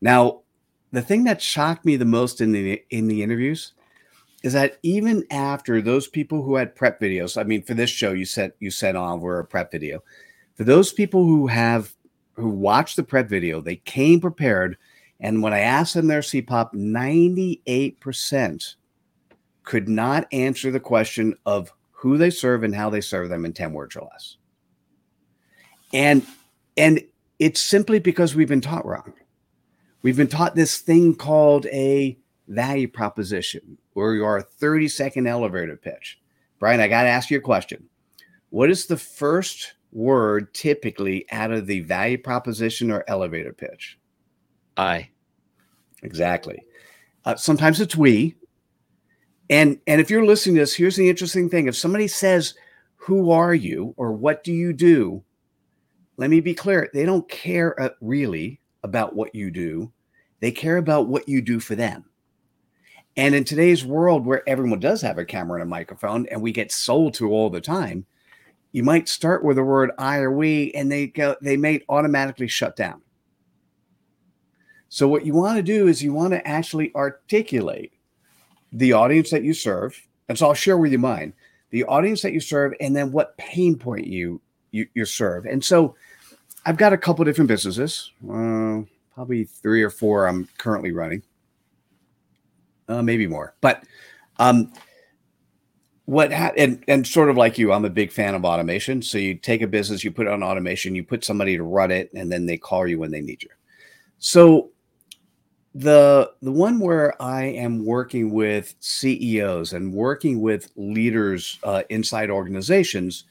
[0.00, 0.42] Now,
[0.92, 3.72] the thing that shocked me the most in the in the interviews
[4.42, 8.12] is that even after those people who had prep videos, I mean, for this show
[8.12, 10.02] you sent you sent on oh, were a prep video.
[10.54, 11.94] For those people who have
[12.34, 14.76] who watched the prep video, they came prepared.
[15.20, 18.74] And when I asked them their CPOP, 98%
[19.64, 23.52] could not answer the question of who they serve and how they serve them in
[23.52, 24.36] 10 words or less.
[25.92, 26.24] And
[26.76, 27.02] and
[27.40, 29.12] it's simply because we've been taught wrong.
[30.02, 36.20] We've been taught this thing called a value proposition or your 30 second elevator pitch.
[36.58, 37.88] Brian, I got to ask you a question.
[38.50, 43.98] What is the first word typically out of the value proposition or elevator pitch?
[44.76, 45.10] I
[46.02, 46.62] Exactly.
[47.24, 48.34] Uh, sometimes it's we.
[49.50, 51.66] And and if you're listening to this, here's the interesting thing.
[51.66, 52.54] If somebody says,
[52.96, 55.24] "Who are you?" or "What do you do?"
[56.18, 56.90] Let me be clear.
[56.92, 59.92] They don't care uh, really about what you do.
[60.40, 62.04] They care about what you do for them.
[63.16, 66.52] And in today's world where everyone does have a camera and a microphone and we
[66.52, 68.06] get sold to all the time,
[68.70, 72.46] you might start with the word I or we and they go they may automatically
[72.46, 73.02] shut down.
[74.88, 77.92] So what you want to do is you want to actually articulate
[78.72, 80.00] the audience that you serve.
[80.28, 81.34] And so I'll share with you mine,
[81.70, 85.46] the audience that you serve, and then what pain point you you, you serve.
[85.46, 85.96] And so
[86.66, 88.82] I've got a couple different businesses, uh,
[89.14, 91.22] probably three or four I'm currently running,
[92.88, 93.54] uh, maybe more.
[93.60, 93.84] But
[94.38, 94.72] um,
[96.04, 99.02] what ha- and and sort of like you, I'm a big fan of automation.
[99.02, 101.90] So you take a business, you put it on automation, you put somebody to run
[101.90, 103.50] it, and then they call you when they need you.
[104.18, 104.70] So
[105.74, 112.30] the the one where I am working with CEOs and working with leaders uh, inside
[112.30, 113.24] organizations,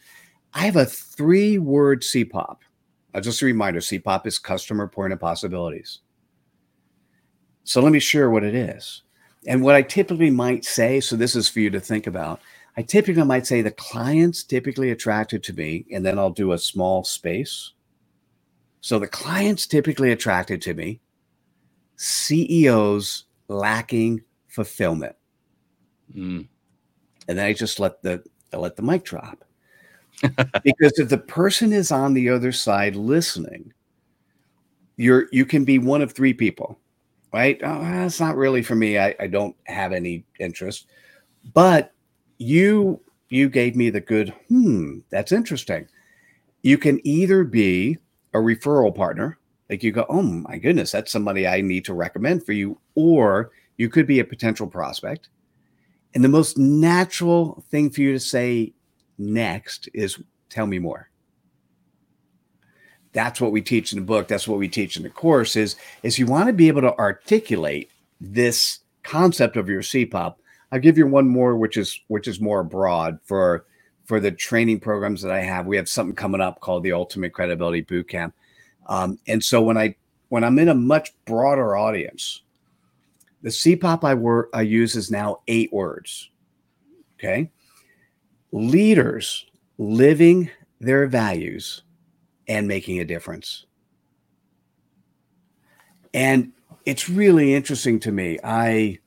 [0.53, 2.57] I have a three word CPOP.
[3.17, 6.01] Uh, just a reminder: CPOP is customer point of possibilities.
[7.63, 9.01] So let me share what it is.
[9.47, 12.39] And what I typically might say, so this is for you to think about.
[12.77, 16.59] I typically might say the clients typically attracted to me, and then I'll do a
[16.59, 17.71] small space.
[18.81, 20.99] So the clients typically attracted to me,
[21.95, 25.15] CEOs lacking fulfillment.
[26.15, 26.47] Mm.
[27.27, 29.43] And then I just let the I let the mic drop.
[30.63, 33.73] Because if the person is on the other side listening,
[34.95, 36.79] you're you can be one of three people,
[37.33, 37.59] right?
[37.63, 38.97] Oh, that's not really for me.
[38.97, 40.87] I, I don't have any interest.
[41.53, 41.93] But
[42.37, 42.99] you
[43.29, 45.87] you gave me the good, hmm, that's interesting.
[46.61, 47.97] You can either be
[48.33, 49.37] a referral partner,
[49.69, 53.51] like you go, oh my goodness, that's somebody I need to recommend for you, or
[53.77, 55.29] you could be a potential prospect.
[56.15, 58.73] And the most natural thing for you to say
[59.17, 61.09] next is tell me more.
[63.13, 64.27] That's what we teach in the book.
[64.27, 66.97] That's what we teach in the course is is you want to be able to
[66.97, 70.35] articulate this concept of your cpop
[70.71, 73.65] i'll give you one more which is which is more broad for
[74.05, 75.65] for the training programs that i have.
[75.65, 78.31] We have something coming up called the ultimate credibility bootcamp.
[78.87, 79.95] Um, and so when i
[80.29, 82.41] when i'm in a much broader audience
[83.41, 86.29] the cpop i work i use is now eight words.
[87.19, 87.51] Okay
[88.51, 89.45] leaders
[89.77, 91.83] living their values
[92.47, 93.65] and making a difference.
[96.13, 96.53] And
[96.85, 98.39] it's really interesting to me.
[98.43, 98.99] I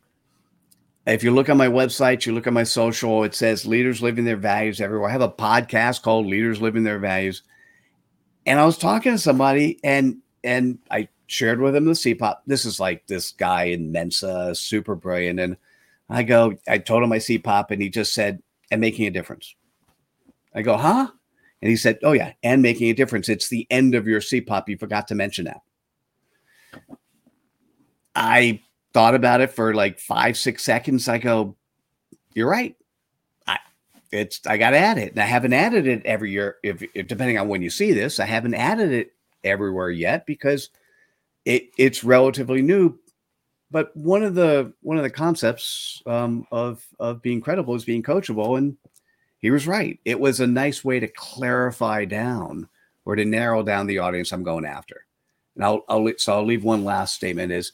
[1.07, 4.25] if you look on my website, you look at my social, it says leaders living
[4.25, 5.09] their values everywhere.
[5.09, 7.43] I have a podcast called Leaders Living Their Values.
[8.47, 12.37] And I was talking to somebody and and I shared with him the CPOP.
[12.47, 15.41] This is like this guy in Mensa, super brilliant.
[15.41, 15.57] And
[16.09, 19.55] I go, I told him my CPOP, and he just said, and making a difference.
[20.55, 21.09] I go, huh?
[21.63, 23.29] And he said, Oh, yeah, and making a difference.
[23.29, 24.69] It's the end of your CPOP.
[24.69, 25.61] You forgot to mention that.
[28.15, 28.61] I
[28.93, 31.09] thought about it for like five, six seconds.
[31.09, 31.57] I go,
[32.35, 32.77] You're right.
[33.47, 33.59] I
[34.11, 35.13] it's I gotta add it.
[35.13, 36.57] And I haven't added it every year.
[36.63, 39.13] If, if depending on when you see this, I haven't added it
[39.45, 40.71] everywhere yet because
[41.45, 42.99] it it's relatively new.
[43.71, 48.03] But one of the one of the concepts um, of of being credible is being
[48.03, 48.77] coachable, and
[49.39, 49.99] he was right.
[50.05, 52.69] It was a nice way to clarify down
[53.05, 55.07] or to narrow down the audience I'm going after.
[55.55, 57.73] And I'll, I'll so I'll leave one last statement is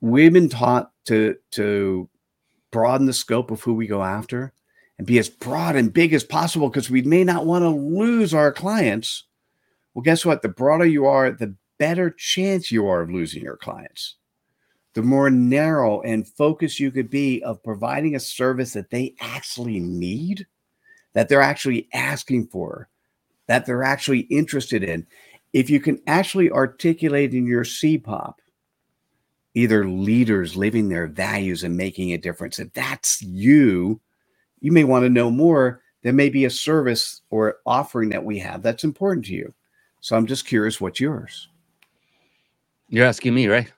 [0.00, 2.08] we've been taught to to
[2.70, 4.52] broaden the scope of who we go after
[4.98, 8.32] and be as broad and big as possible because we may not want to lose
[8.32, 9.24] our clients.
[9.94, 10.42] Well, guess what?
[10.42, 14.16] The broader you are, the better chance you are of losing your clients
[14.98, 19.78] the more narrow and focused you could be of providing a service that they actually
[19.78, 20.44] need,
[21.12, 22.88] that they're actually asking for,
[23.46, 25.06] that they're actually interested in.
[25.52, 28.34] If you can actually articulate in your CPOP,
[29.54, 34.00] either leaders living their values and making a difference, if that's you,
[34.58, 35.80] you may want to know more.
[36.02, 39.54] There may be a service or offering that we have that's important to you.
[40.00, 41.50] So I'm just curious what's yours.
[42.88, 43.72] You're asking me, right?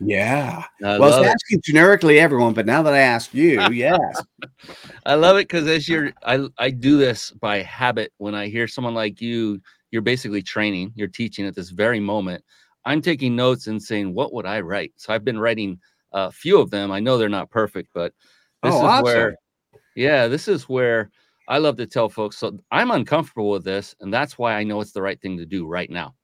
[0.00, 0.64] Yeah.
[0.82, 1.64] I well, asking it.
[1.64, 4.22] generically everyone, but now that I asked you, yes.
[5.06, 8.12] I love it because as you're, I, I do this by habit.
[8.16, 9.60] When I hear someone like you,
[9.90, 12.42] you're basically training, you're teaching at this very moment.
[12.86, 14.92] I'm taking notes and saying, what would I write?
[14.96, 15.78] So I've been writing
[16.12, 16.90] a few of them.
[16.90, 18.12] I know they're not perfect, but
[18.62, 19.04] this oh, is awesome.
[19.04, 19.36] where,
[19.94, 21.10] yeah, this is where
[21.46, 22.38] I love to tell folks.
[22.38, 25.46] So I'm uncomfortable with this, and that's why I know it's the right thing to
[25.46, 26.14] do right now.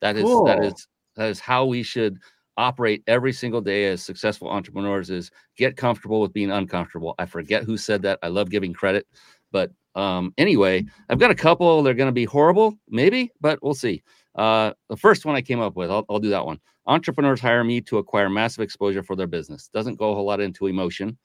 [0.00, 0.44] That is cool.
[0.44, 0.86] that is
[1.16, 2.18] that is how we should
[2.56, 7.14] operate every single day as successful entrepreneurs is get comfortable with being uncomfortable.
[7.18, 8.18] I forget who said that.
[8.22, 9.06] I love giving credit.
[9.50, 11.82] But um, anyway, I've got a couple.
[11.82, 14.02] They're going to be horrible, maybe, but we'll see.
[14.34, 16.58] Uh, the first one I came up with, I'll, I'll do that one.
[16.86, 19.68] Entrepreneurs hire me to acquire massive exposure for their business.
[19.72, 21.16] Doesn't go a whole lot into emotion.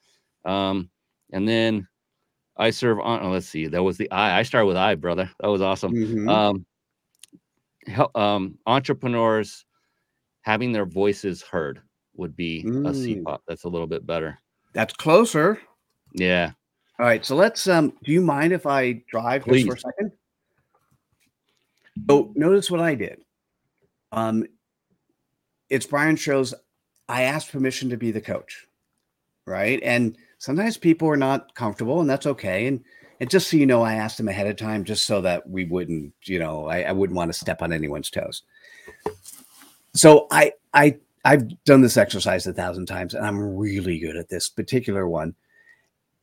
[0.46, 0.90] Um,
[1.32, 1.88] and then
[2.58, 4.40] I serve on, oh, let's see, that was the I.
[4.40, 5.30] I started with I, brother.
[5.40, 5.94] That was awesome.
[5.94, 6.30] Mm-hmm.
[6.30, 6.66] Um,
[7.88, 9.66] help, um, entrepreneurs
[10.50, 11.80] having their voices heard
[12.16, 12.88] would be mm.
[12.88, 13.38] a CPOP.
[13.48, 14.40] That's a little bit better.
[14.74, 15.60] That's closer.
[16.14, 16.54] Yeah.
[17.00, 17.24] All right.
[17.24, 19.64] So let's um do you mind if I drive Please.
[19.64, 20.12] just for a second?
[22.10, 23.22] So notice what I did.
[24.12, 24.44] Um
[25.70, 26.56] it's Brian shows
[27.08, 28.66] I asked permission to be the coach.
[29.46, 29.80] Right.
[29.84, 32.66] And sometimes people are not comfortable, and that's okay.
[32.66, 32.84] And
[33.20, 35.66] and just so you know, I asked them ahead of time just so that we
[35.66, 38.42] wouldn't, you know, I, I wouldn't want to step on anyone's toes
[40.00, 44.30] so I I I've done this exercise a thousand times, and I'm really good at
[44.30, 45.36] this particular one.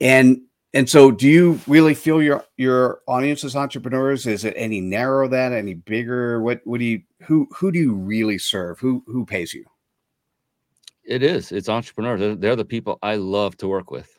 [0.01, 0.41] And
[0.73, 4.27] and so, do you really feel your your audience as entrepreneurs?
[4.27, 6.41] Is it any narrow that any bigger?
[6.41, 8.79] What what do you who who do you really serve?
[8.79, 9.65] Who who pays you?
[11.05, 11.53] It is.
[11.53, 12.21] It's entrepreneurs.
[12.21, 14.19] They're, they're the people I love to work with,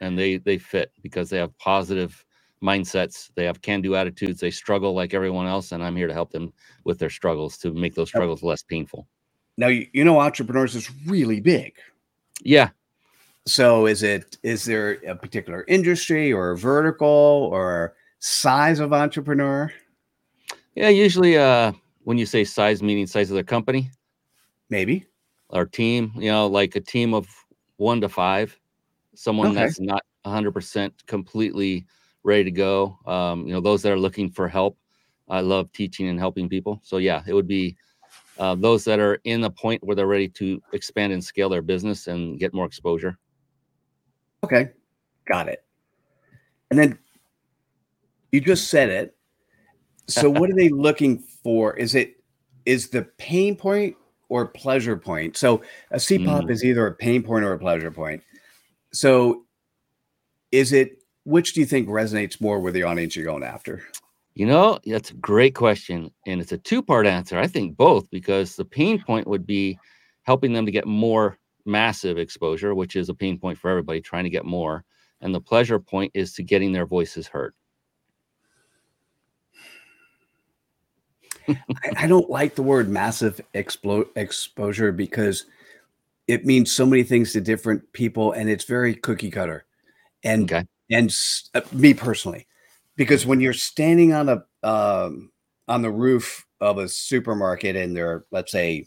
[0.00, 2.24] and they they fit because they have positive
[2.62, 3.30] mindsets.
[3.34, 4.40] They have can-do attitudes.
[4.40, 6.52] They struggle like everyone else, and I'm here to help them
[6.84, 9.06] with their struggles to make those struggles less painful.
[9.58, 11.74] Now you, you know entrepreneurs is really big.
[12.42, 12.70] Yeah.
[13.46, 19.70] So is it is there a particular industry or vertical or size of entrepreneur?
[20.74, 21.72] Yeah, usually uh
[22.04, 23.90] when you say size meaning size of the company,
[24.70, 25.06] Maybe.
[25.50, 27.28] our team, you know, like a team of
[27.76, 28.58] 1 to 5,
[29.14, 29.60] someone Okay.
[29.60, 31.84] that's not 100% completely
[32.24, 32.98] ready to go.
[33.06, 34.78] Um, you know, those that are looking for help.
[35.28, 36.80] I love teaching and helping people.
[36.82, 37.76] So yeah, it would be
[38.38, 41.62] uh, those that are in the point where they're ready to expand and scale their
[41.62, 43.18] business and get more exposure.
[44.44, 44.70] Okay.
[45.26, 45.64] Got it.
[46.70, 46.98] And then
[48.32, 49.16] you just said it.
[50.08, 51.76] So what are they looking for?
[51.76, 52.16] Is it
[52.64, 53.96] is the pain point
[54.28, 55.36] or pleasure point?
[55.36, 56.50] So a CPOP Mm.
[56.50, 58.22] is either a pain point or a pleasure point.
[58.92, 59.44] So
[60.50, 63.82] is it which do you think resonates more with the audience you're going after?
[64.34, 66.10] You know, that's a great question.
[66.26, 67.38] And it's a two part answer.
[67.38, 69.78] I think both, because the pain point would be
[70.22, 74.24] helping them to get more massive exposure, which is a pain point for everybody trying
[74.24, 74.84] to get more.
[75.20, 77.54] And the pleasure point is to getting their voices heard.
[81.48, 85.46] I, I don't like the word massive explo- exposure because
[86.26, 89.64] it means so many things to different people and it's very cookie cutter.
[90.24, 90.64] And Okay.
[90.92, 91.14] And
[91.54, 92.46] uh, me personally,
[92.96, 95.30] because when you're standing on a um,
[95.68, 98.86] on the roof of a supermarket and there are let's say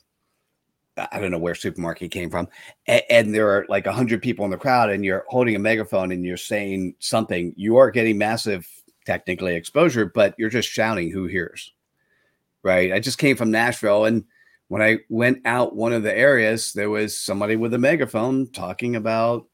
[0.97, 2.47] I don't know where supermarket came from,
[2.87, 5.59] and, and there are like a hundred people in the crowd, and you're holding a
[5.59, 8.67] megaphone and you're saying something, you are getting massive
[9.05, 11.11] technically exposure, but you're just shouting.
[11.11, 11.73] Who hears?
[12.63, 12.93] Right.
[12.93, 14.23] I just came from Nashville, and
[14.69, 18.95] when I went out one of the areas, there was somebody with a megaphone talking
[18.95, 19.47] about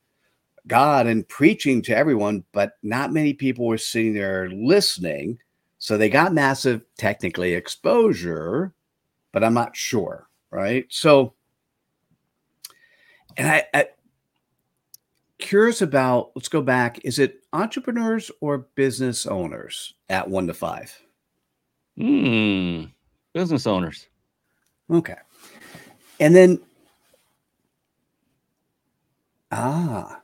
[0.68, 5.40] God and preaching to everyone, but not many people were sitting there listening.
[5.80, 8.74] So they got massive technically exposure,
[9.32, 10.28] but I'm not sure.
[10.52, 10.86] Right.
[10.90, 11.34] So,
[13.38, 13.88] and I, I
[15.38, 17.04] curious about let's go back.
[17.04, 20.98] Is it entrepreneurs or business owners at one to five?
[21.98, 22.84] Hmm.
[23.34, 24.08] Business owners.
[24.90, 25.16] Okay.
[26.20, 26.60] And then,
[29.52, 30.21] ah,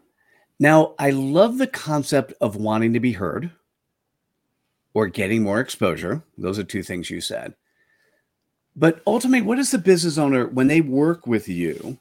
[0.60, 3.51] now I love the concept of wanting to be heard
[4.93, 6.24] or getting more exposure.
[6.38, 7.53] Those are two things you said.
[8.76, 11.97] But ultimately, what is the business owner when they work with you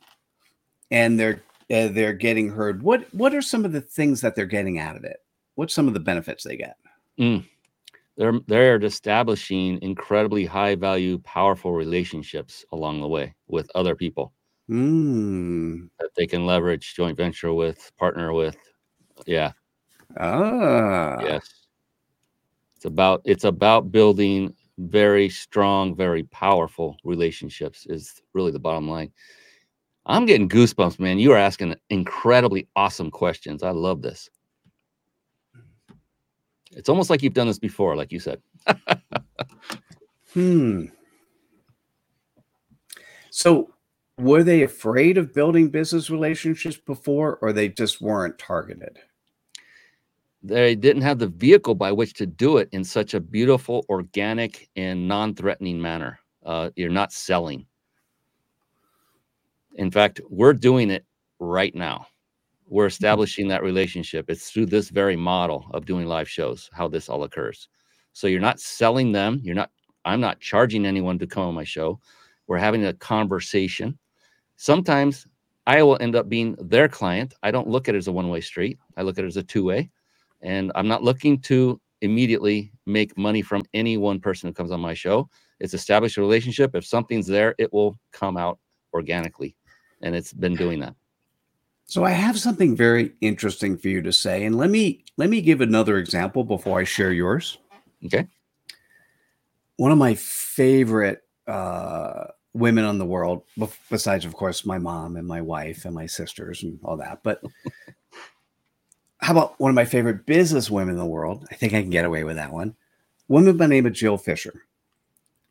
[0.91, 2.83] and they're uh, they're getting heard?
[2.83, 5.19] What what are some of the things that they're getting out of it?
[5.55, 6.77] What's some of the benefits they get?
[8.17, 14.33] They're they're establishing incredibly high value, powerful relationships along the way with other people
[14.69, 15.87] Hmm.
[16.01, 18.57] that they can leverage, joint venture with, partner with.
[19.27, 19.53] Yeah.
[20.19, 21.19] Ah.
[21.21, 21.67] yes
[22.77, 29.11] it's about it's about building very strong very powerful relationships is really the bottom line
[30.07, 34.31] i'm getting goosebumps man you are asking incredibly awesome questions i love this
[36.73, 38.41] it's almost like you've done this before like you said
[40.35, 40.87] Hmm.
[43.31, 43.71] So,
[44.19, 48.99] were they afraid of building business relationships before, or they just weren't targeted?
[50.47, 54.69] they didn't have the vehicle by which to do it in such a beautiful organic
[54.77, 56.19] and non-threatening manner.
[56.45, 57.67] Uh, you're not selling.
[59.75, 61.05] In fact we're doing it
[61.41, 62.07] right now.
[62.69, 64.27] We're establishing that relationship.
[64.29, 67.69] It's through this very model of doing live shows how this all occurs.
[68.13, 69.41] So you're not selling them.
[69.43, 69.71] You're not
[70.05, 71.99] i'm not charging anyone to come on my show.
[72.47, 73.99] We're having a conversation
[74.57, 75.27] sometimes
[75.67, 78.41] i will end up being their client i don't look at it as a one-way
[78.41, 79.91] street i look at it as a two-way
[80.43, 84.81] and I'm not looking to immediately make money from any one person who comes on
[84.81, 85.29] my show.
[85.61, 86.75] It's established a relationship.
[86.75, 88.59] If something's there, it will come out
[88.93, 89.57] organically,
[90.03, 90.95] and it's been doing that.
[91.87, 95.41] So, I have something very interesting for you to say, and let me let me
[95.41, 97.59] give another example before I share yours.
[98.05, 98.27] Okay.
[99.77, 102.27] One of my favorite uh,
[102.57, 103.43] women in the world,
[103.91, 107.43] besides, of course, my mom and my wife and my sisters and all that, but
[109.19, 111.47] how about one of my favorite business women in the world?
[111.51, 112.77] I think I can get away with that one.
[113.29, 114.63] Woman by the name of Jill Fisher.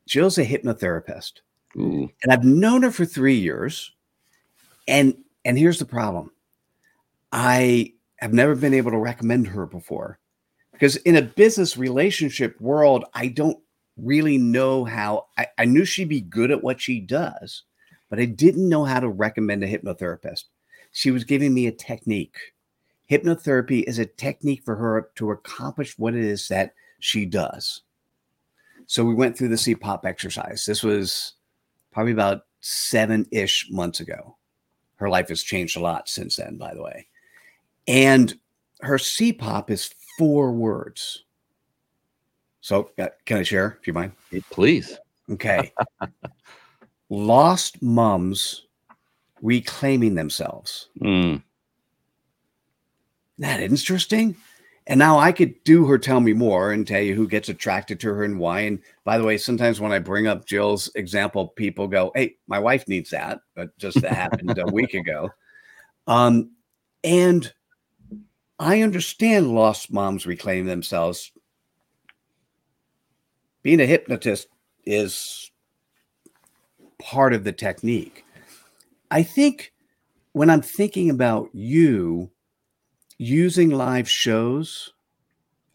[0.07, 1.41] Jill's a hypnotherapist,
[1.77, 2.09] Ooh.
[2.23, 3.91] and I've known her for three years.
[4.87, 6.31] And and here's the problem:
[7.31, 10.19] I have never been able to recommend her before
[10.71, 13.57] because in a business relationship world, I don't
[13.97, 15.27] really know how.
[15.37, 17.63] I, I knew she'd be good at what she does,
[18.09, 20.45] but I didn't know how to recommend a hypnotherapist.
[20.91, 22.37] She was giving me a technique.
[23.09, 27.81] Hypnotherapy is a technique for her to accomplish what it is that she does.
[28.87, 30.65] So we went through the CPOP exercise.
[30.65, 31.33] This was
[31.91, 34.37] probably about seven ish months ago.
[34.95, 37.07] Her life has changed a lot since then, by the way.
[37.87, 38.37] And
[38.81, 41.24] her CPOP is four words.
[42.65, 44.13] So, uh, can I share if you mind?
[44.49, 44.97] Please.
[45.29, 45.71] Okay.
[47.11, 48.65] Lost mums
[49.43, 50.89] reclaiming themselves.
[50.99, 51.43] Mm,
[53.37, 54.35] that interesting?
[54.87, 57.99] And now I could do her tell me more and tell you who gets attracted
[57.99, 58.61] to her and why.
[58.61, 62.57] And by the way, sometimes when I bring up Jill's example, people go, Hey, my
[62.57, 63.41] wife needs that.
[63.55, 65.29] But just that happened a week ago.
[66.07, 66.49] Um,
[67.03, 67.53] and
[68.57, 71.31] I understand lost moms reclaim themselves.
[73.65, 74.47] Being a hypnotist
[74.85, 75.49] is
[76.99, 78.23] part of the technique.
[79.09, 79.73] I think
[80.33, 82.29] when I'm thinking about you
[83.17, 84.93] using live shows,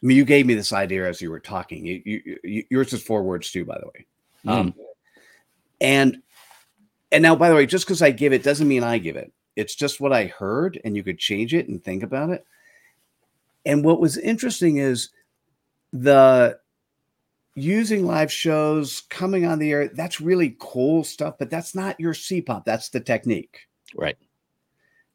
[0.00, 1.84] I mean, you gave me this idea as you were talking.
[1.84, 4.06] You, you, you, yours is four words too, by the way.
[4.46, 4.72] Um,
[5.80, 6.22] and
[7.10, 9.32] and now, by the way, just because I give it doesn't mean I give it.
[9.56, 12.46] It's just what I heard, and you could change it and think about it.
[13.66, 15.08] And what was interesting is
[15.92, 16.60] the
[17.54, 19.88] using live shows, coming on the air.
[19.88, 22.64] That's really cool stuff, but that's not your CPOP.
[22.64, 23.60] That's the technique.
[23.96, 24.16] right.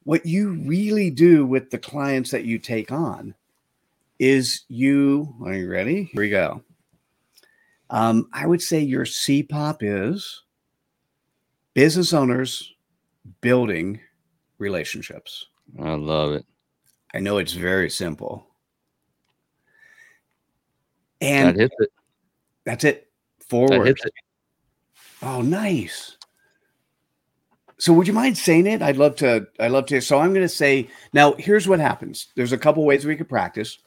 [0.04, 3.34] What you really do with the clients that you take on
[4.20, 5.34] is you.
[5.44, 6.04] Are you ready?
[6.04, 6.62] Here we go.
[7.90, 10.42] Um, I would say your CPOP is
[11.74, 12.72] business owners
[13.40, 14.00] building
[14.58, 15.46] relationships.
[15.78, 16.46] I love it.
[17.12, 18.46] I know it's very simple.
[21.20, 21.90] That And hits it.
[22.66, 23.08] That's it.
[23.48, 23.86] Forward.
[23.88, 24.12] it.
[25.22, 26.18] Oh, nice.
[27.78, 28.82] So would you mind saying it?
[28.82, 29.46] I'd love to.
[29.60, 30.00] I'd love to.
[30.00, 31.34] So I'm going to say now.
[31.34, 32.28] Here's what happens.
[32.34, 33.78] There's a couple ways we could practice.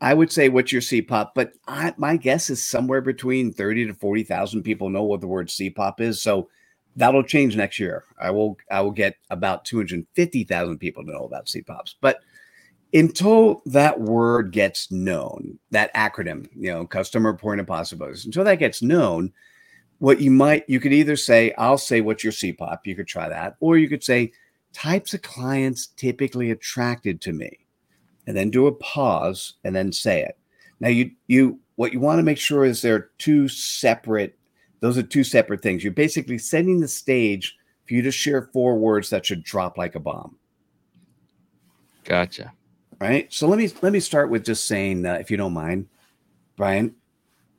[0.00, 3.94] I would say what's your CPOP, but I, my guess is somewhere between thirty to
[3.94, 6.20] forty thousand people know what the word CPOP is.
[6.20, 6.48] So
[6.96, 8.04] that'll change next year.
[8.20, 8.58] I will.
[8.70, 12.20] I will get about two hundred fifty thousand people to know about CPOPs, but
[12.94, 18.58] until that word gets known, that acronym, you know, customer point of possibilities, until that
[18.58, 19.32] gets known,
[19.98, 23.28] what you might you could either say i'll say what's your cpop you could try
[23.28, 24.32] that or you could say
[24.72, 27.62] types of clients typically attracted to me
[28.26, 30.38] and then do a pause and then say it.
[30.80, 34.38] Now you you what you want to make sure is there are two separate
[34.80, 35.84] those are two separate things.
[35.84, 39.94] You're basically setting the stage for you to share four words that should drop like
[39.94, 40.36] a bomb.
[42.04, 42.52] Gotcha.
[43.02, 45.86] Right so let me let me start with just saying uh, if you don't mind
[46.56, 46.94] brian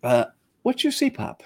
[0.04, 0.26] uh,
[0.64, 1.42] what's your cpop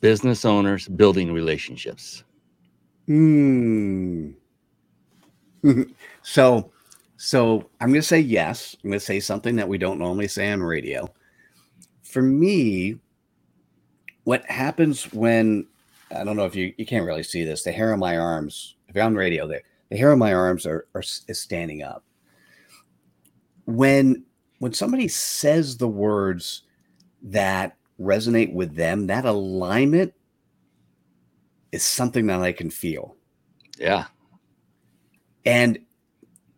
[0.00, 2.22] Business owners building relationships.
[3.06, 4.30] Hmm.
[6.22, 6.70] so,
[7.16, 8.76] so I'm going to say yes.
[8.82, 11.08] I'm going to say something that we don't normally say on radio.
[12.04, 13.00] For me,
[14.22, 15.66] what happens when
[16.14, 17.64] I don't know if you you can't really see this.
[17.64, 19.62] The hair on my arms, if you're on radio, the
[19.92, 22.02] the hair on my arms are, are is standing up.
[23.66, 24.24] When
[24.58, 26.62] when somebody says the words
[27.22, 30.14] that resonate with them, that alignment
[31.72, 33.16] is something that I can feel.
[33.78, 34.06] Yeah.
[35.44, 35.78] And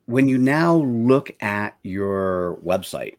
[0.06, 3.16] when you now look at your website,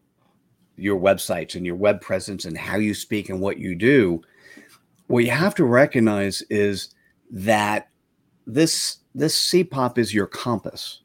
[0.77, 4.21] your websites and your web presence and how you speak and what you do,
[5.07, 6.95] what you have to recognize is
[7.31, 7.89] that
[8.47, 11.01] this this CPOP is your compass.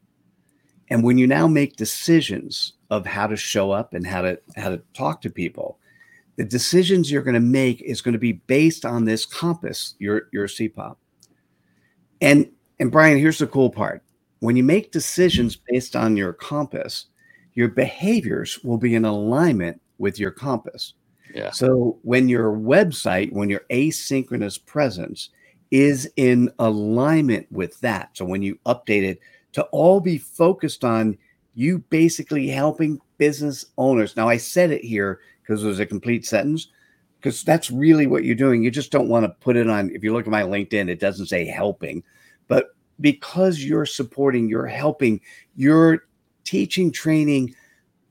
[0.91, 4.71] And when you now make decisions of how to show up and how to how
[4.71, 5.79] to talk to people,
[6.37, 10.23] the decisions you're going to make is going to be based on this compass, your
[10.33, 10.97] your CPOP.
[12.21, 12.51] And
[12.81, 14.03] and Brian, here's the cool part.
[14.41, 17.07] When you make decisions based on your compass,
[17.55, 20.95] your behaviors will be in alignment with your compass.
[21.33, 21.51] Yeah.
[21.53, 25.31] So when your website, when your asynchronous presence
[25.71, 29.21] is in alignment with that, so when you update it
[29.53, 31.16] to all be focused on
[31.55, 34.16] you basically helping business owners.
[34.16, 36.68] Now, I said it here because it was a complete sentence,
[37.18, 38.62] because that's really what you're doing.
[38.62, 39.91] You just don't want to put it on.
[39.91, 42.03] If you look at my LinkedIn, it doesn't say helping,
[42.49, 45.21] but because you're supporting, you're helping,
[45.57, 46.05] you're
[46.45, 47.55] teaching, training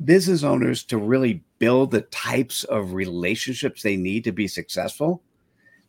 [0.03, 5.21] business owners to really build the types of relationships they need to be successful.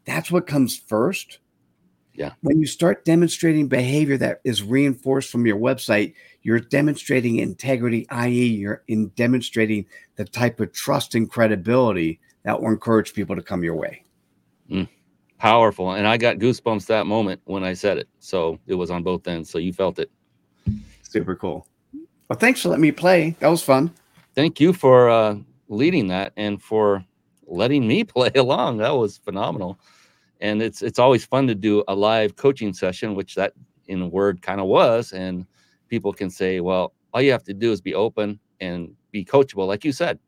[0.05, 1.39] That's what comes first.
[2.21, 2.33] Yeah.
[2.43, 6.13] When you start demonstrating behavior that is reinforced from your website,
[6.43, 12.69] you're demonstrating integrity, i.e., you're in demonstrating the type of trust and credibility that will
[12.69, 14.05] encourage people to come your way.
[15.39, 15.93] powerful.
[15.93, 18.07] And I got goosebumps that moment when I said it.
[18.19, 19.49] So it was on both ends.
[19.49, 20.11] So you felt it.
[21.03, 21.67] Super cool.
[22.29, 23.35] Well, thanks for letting me play.
[23.41, 23.95] That was fun.
[24.35, 25.37] Thank you for uh,
[25.69, 27.03] leading that and for
[27.47, 28.77] letting me play along.
[28.77, 29.81] That was phenomenal.
[30.41, 33.53] And it's it's always fun to do a live coaching session, which that
[33.89, 35.13] in a word kind of was.
[35.13, 35.47] And
[35.89, 39.67] people can say, well, all you have to do is be open and be coachable,
[39.67, 40.19] like you said.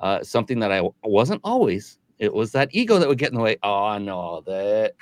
[0.00, 1.98] Uh, something that I w- wasn't always.
[2.18, 3.56] It was that ego that would get in the way.
[3.62, 4.94] Oh, no that.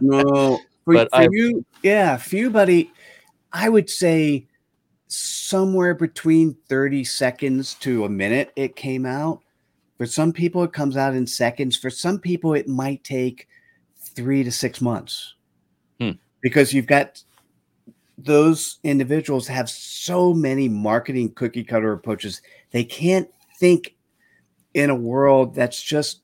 [0.00, 2.90] no, for, but for I, you, yeah, for you, buddy,
[3.52, 4.46] I would say
[5.08, 9.40] somewhere between 30 seconds to a minute it came out.
[9.98, 11.76] For some people, it comes out in seconds.
[11.76, 13.48] For some people, it might take
[14.14, 15.34] three to six months
[16.00, 16.12] hmm.
[16.40, 17.22] because you've got
[18.18, 22.42] those individuals have so many marketing cookie cutter approaches.
[22.70, 23.96] They can't think
[24.74, 26.22] in a world that's just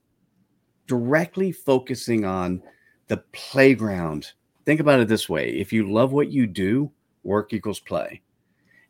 [0.87, 2.63] directly focusing on
[3.09, 4.33] the playground.
[4.65, 6.91] Think about it this way if you love what you do,
[7.23, 8.21] work equals play.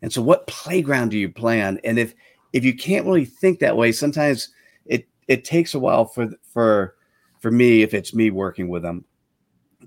[0.03, 1.79] And so what playground do you play on?
[1.85, 2.15] And if
[2.53, 4.51] if you can't really think that way, sometimes
[4.85, 6.96] it it takes a while for for
[7.47, 9.05] for me, if it's me working with them,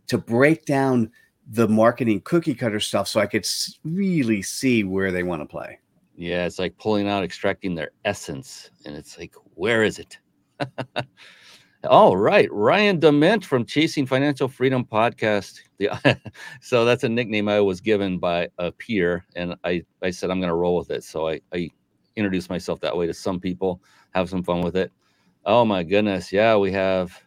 [0.07, 1.11] to break down
[1.45, 3.45] the marketing cookie cutter stuff so I could
[3.83, 5.77] really see where they want to play.
[6.15, 8.71] Yeah, it's like pulling out, extracting their essence.
[8.85, 10.19] And it's like, where is it?
[11.89, 15.59] All right, Ryan Dement from Chasing Financial Freedom podcast.
[16.61, 20.39] So that's a nickname I was given by a peer, and I I said I'm
[20.39, 21.03] going to roll with it.
[21.03, 21.69] So I I
[22.15, 23.81] introduced myself that way to some people,
[24.11, 24.93] have some fun with it.
[25.45, 27.21] Oh my goodness, yeah, we have.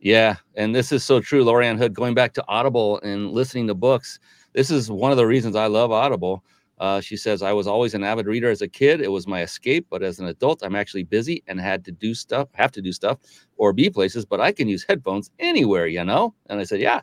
[0.00, 1.94] Yeah, and this is so true, Lorianne Hood.
[1.94, 4.18] Going back to Audible and listening to books,
[4.54, 6.42] this is one of the reasons I love Audible
[6.80, 9.02] uh, she says, I was always an avid reader as a kid.
[9.02, 12.14] It was my escape, but as an adult, I'm actually busy and had to do
[12.14, 13.18] stuff, have to do stuff
[13.58, 16.34] or be places, but I can use headphones anywhere, you know?
[16.48, 17.02] And I said, Yeah,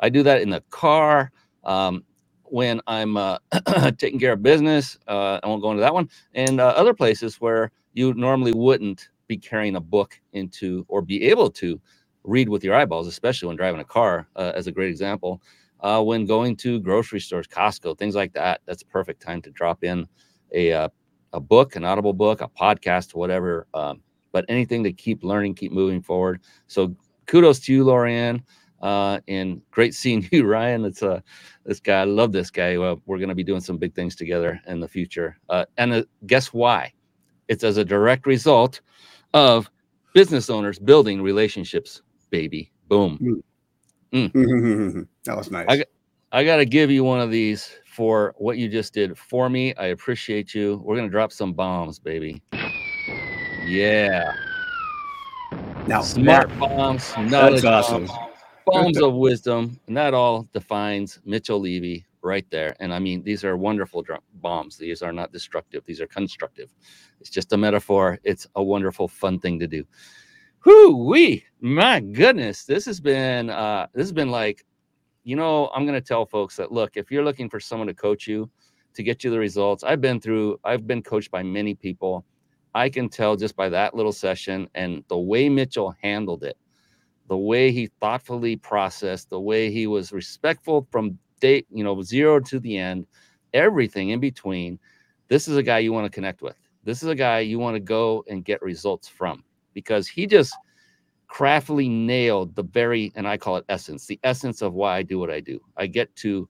[0.00, 1.32] I do that in the car.
[1.64, 2.04] Um,
[2.44, 3.38] when I'm uh,
[3.98, 7.40] taking care of business, uh, I won't go into that one, and uh, other places
[7.40, 11.80] where you normally wouldn't be carrying a book into or be able to
[12.24, 15.40] read with your eyeballs, especially when driving a car, uh, as a great example
[15.80, 18.60] uh, when going to grocery stores, Costco, things like that.
[18.66, 20.06] That's a perfect time to drop in
[20.52, 20.88] a uh,
[21.34, 23.66] a book, an audible book, a podcast, whatever.
[23.74, 24.00] Um,
[24.32, 26.40] but anything to keep learning, keep moving forward.
[26.66, 26.94] So
[27.26, 28.42] kudos to you, Lorianne.
[28.80, 30.84] Uh, and great seeing you, Ryan.
[30.84, 31.20] It's uh,
[31.64, 32.00] this guy.
[32.00, 32.78] I love this guy.
[32.78, 35.36] Well, we're going to be doing some big things together in the future.
[35.48, 36.92] Uh, and uh, guess why?
[37.48, 38.80] It's as a direct result
[39.34, 39.70] of
[40.14, 42.70] business owners building relationships, baby.
[42.88, 43.42] Boom.
[44.12, 44.32] Mm.
[44.32, 45.06] Mm.
[45.24, 45.66] that was nice.
[45.68, 45.84] I,
[46.32, 49.74] I got to give you one of these for what you just did for me.
[49.74, 50.80] I appreciate you.
[50.84, 52.42] We're going to drop some bombs, baby.
[53.66, 54.32] Yeah.
[55.86, 58.06] Now, smart bombs, knowledge awesome.
[58.06, 58.18] bombs,
[58.66, 59.80] bombs of wisdom.
[59.86, 62.76] And that all defines Mitchell Levy right there.
[62.80, 64.04] And I mean, these are wonderful
[64.34, 64.76] bombs.
[64.76, 66.74] These are not destructive, these are constructive.
[67.20, 68.18] It's just a metaphor.
[68.22, 69.84] It's a wonderful, fun thing to do.
[70.64, 74.64] Whoo wee, my goodness, this has been uh this has been like,
[75.24, 78.26] you know, I'm gonna tell folks that look, if you're looking for someone to coach
[78.26, 78.50] you
[78.94, 82.24] to get you the results, I've been through, I've been coached by many people.
[82.74, 86.56] I can tell just by that little session and the way Mitchell handled it,
[87.28, 92.40] the way he thoughtfully processed, the way he was respectful from date, you know, zero
[92.40, 93.06] to the end,
[93.54, 94.78] everything in between.
[95.28, 96.56] This is a guy you want to connect with.
[96.84, 99.44] This is a guy you want to go and get results from
[99.74, 100.54] because he just
[101.28, 105.18] craftily nailed the very, and I call it essence, the essence of why I do
[105.18, 105.60] what I do.
[105.76, 106.48] I get to,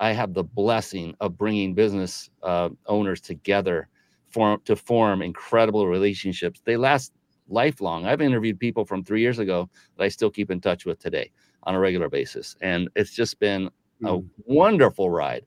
[0.00, 3.88] I have the blessing of bringing business uh, owners together
[4.30, 6.62] form to form incredible relationships.
[6.64, 7.12] They last
[7.48, 8.06] lifelong.
[8.06, 11.30] I've interviewed people from three years ago that I still keep in touch with today
[11.64, 12.56] on a regular basis.
[12.62, 13.70] And it's just been
[14.04, 14.26] a hmm.
[14.46, 15.44] wonderful ride.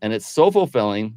[0.00, 1.14] And it's so fulfilling.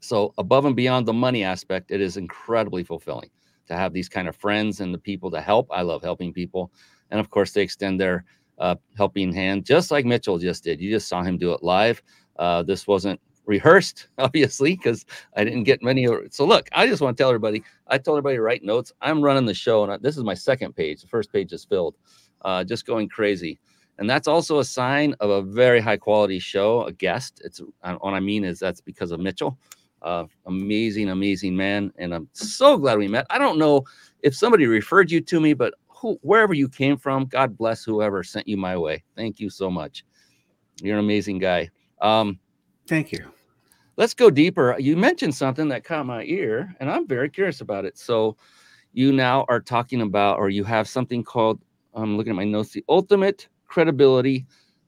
[0.00, 3.30] So, above and beyond the money aspect, it is incredibly fulfilling
[3.66, 5.68] to have these kind of friends and the people to help.
[5.70, 6.72] I love helping people.
[7.10, 8.24] And of course, they extend their
[8.58, 10.80] uh, helping hand, just like Mitchell just did.
[10.80, 12.02] You just saw him do it live.
[12.38, 15.04] Uh, this wasn't rehearsed, obviously, because
[15.36, 16.06] I didn't get many.
[16.30, 18.92] So, look, I just want to tell everybody I told everybody to write notes.
[19.00, 21.02] I'm running the show, and I, this is my second page.
[21.02, 21.96] The first page is filled,
[22.42, 23.58] uh, just going crazy.
[23.98, 27.40] And that's also a sign of a very high quality show, a guest.
[27.44, 29.58] It's what I mean is that's because of Mitchell.
[30.02, 33.26] Uh, amazing, amazing man, and I'm so glad we met.
[33.30, 33.84] I don't know
[34.22, 38.22] if somebody referred you to me, but who, wherever you came from, God bless whoever
[38.22, 39.02] sent you my way.
[39.16, 40.04] Thank you so much.
[40.82, 41.70] You're an amazing guy.
[42.00, 42.38] Um,
[42.86, 43.24] Thank you.
[43.96, 44.76] Let's go deeper.
[44.78, 47.98] You mentioned something that caught my ear, and I'm very curious about it.
[47.98, 48.36] So,
[48.92, 51.60] you now are talking about, or you have something called
[51.96, 52.72] I'm looking at my notes.
[52.72, 54.46] The Ultimate Credibility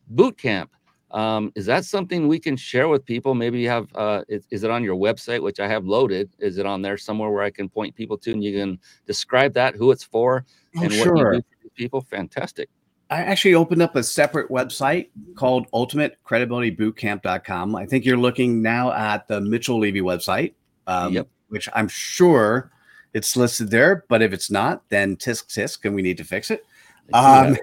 [0.09, 0.70] Boot Camp.
[1.11, 3.34] Um, is that something we can share with people?
[3.34, 6.30] Maybe you have, uh, is, is, it on your website, which I have loaded?
[6.38, 9.54] Is it on there somewhere where I can point people to and you can describe
[9.54, 10.44] that, who it's for,
[10.76, 11.14] Oh, and sure.
[11.14, 12.00] what you do for people?
[12.02, 12.68] Fantastic.
[13.11, 17.74] I actually opened up a separate website called ultimatecredibilitybootcamp.com.
[17.74, 20.52] I think you're looking now at the Mitchell Levy website,
[20.86, 21.28] um, Yep.
[21.48, 22.70] which I'm sure
[23.14, 24.04] it's listed there.
[24.11, 26.66] But if it's not, then tisk tisk, and we need to fix it.
[27.14, 27.56] Um,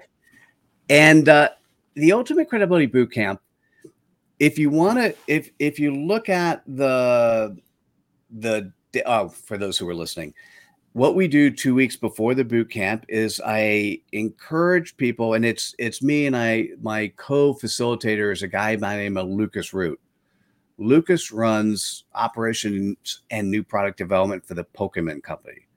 [0.89, 1.49] and uh,
[1.95, 3.41] the Ultimate Credibility boot camp
[4.39, 7.57] if you want to, if if you look at the
[8.31, 8.71] the
[9.05, 10.33] oh, for those who are listening,
[10.93, 15.73] what we do two weeks before the boot camp is I encourage people, and it's
[15.79, 16.69] it's me and I.
[16.81, 19.99] My co-facilitator is a guy by the name of Lucas Root.
[20.77, 25.67] Lucas runs operations and new product development for the Pokemon Company.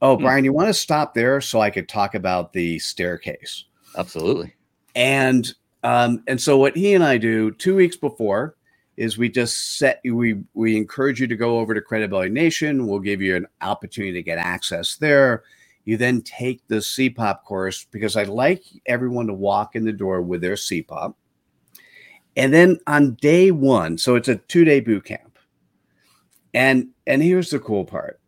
[0.00, 0.22] Oh, Hmm.
[0.22, 3.64] Brian, you want to stop there so I could talk about the staircase?
[3.98, 4.54] Absolutely.
[4.98, 8.56] And um, and so what he and I do two weeks before
[8.96, 12.84] is we just set we we encourage you to go over to Credibility Nation.
[12.84, 15.44] We'll give you an opportunity to get access there.
[15.84, 20.20] You then take the CPOP course because I like everyone to walk in the door
[20.20, 21.14] with their CPOP.
[22.36, 25.38] And then on day one, so it's a two-day boot camp.
[26.54, 28.18] And and here's the cool part.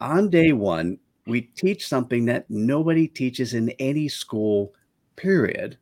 [0.00, 4.72] On day one, we teach something that nobody teaches in any school,
[5.16, 5.76] period.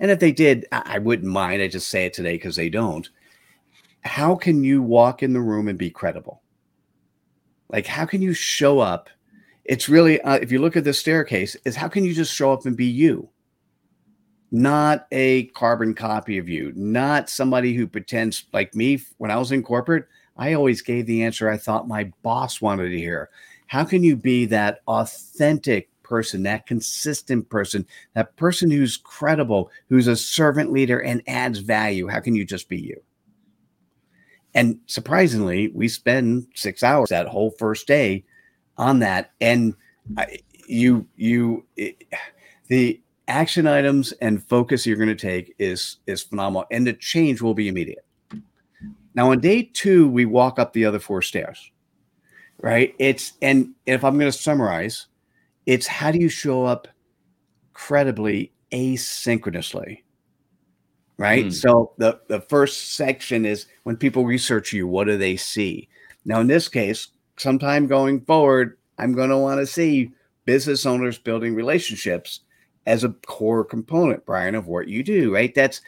[0.00, 1.62] And if they did, I, I wouldn't mind.
[1.62, 3.08] I just say it today because they don't.
[4.02, 6.42] How can you walk in the room and be credible?
[7.68, 9.08] Like, how can you show up?
[9.64, 12.52] It's really, uh, if you look at the staircase, is how can you just show
[12.52, 13.30] up and be you?
[14.50, 19.00] Not a carbon copy of you, not somebody who pretends like me.
[19.16, 22.90] When I was in corporate, I always gave the answer I thought my boss wanted
[22.90, 23.30] to hear.
[23.66, 27.84] How can you be that authentic person, that consistent person,
[28.14, 32.06] that person who's credible, who's a servant leader and adds value?
[32.06, 33.02] How can you just be you?
[34.54, 38.24] And surprisingly, we spend six hours that whole first day
[38.76, 39.32] on that.
[39.40, 39.74] And
[40.68, 42.04] you, you, it,
[42.68, 47.40] the action items and focus you're going to take is is phenomenal, and the change
[47.40, 48.04] will be immediate.
[49.14, 51.70] Now, on day two, we walk up the other four stairs,
[52.58, 52.94] right?
[52.98, 55.06] It's and if I'm going to summarize,
[55.66, 56.88] it's how do you show up
[57.72, 59.98] credibly asynchronously
[61.16, 61.44] right?
[61.44, 61.50] Hmm.
[61.50, 65.88] so the the first section is when people research you what do they see?
[66.24, 70.12] Now in this case sometime going forward i'm going to want to see
[70.44, 72.40] business owners building relationships
[72.86, 75.54] as a core component brian of what you do right?
[75.54, 75.80] That's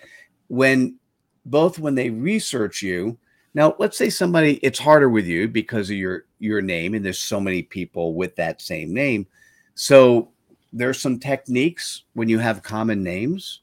[0.48, 0.98] when
[1.44, 3.16] both when they research you.
[3.54, 7.18] Now let's say somebody it's harder with you because of your your name and there's
[7.18, 9.26] so many people with that same name
[9.76, 10.30] so
[10.72, 13.60] there's some techniques when you have common names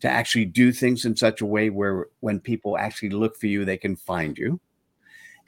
[0.00, 3.64] to actually do things in such a way where when people actually look for you,
[3.64, 4.58] they can find you.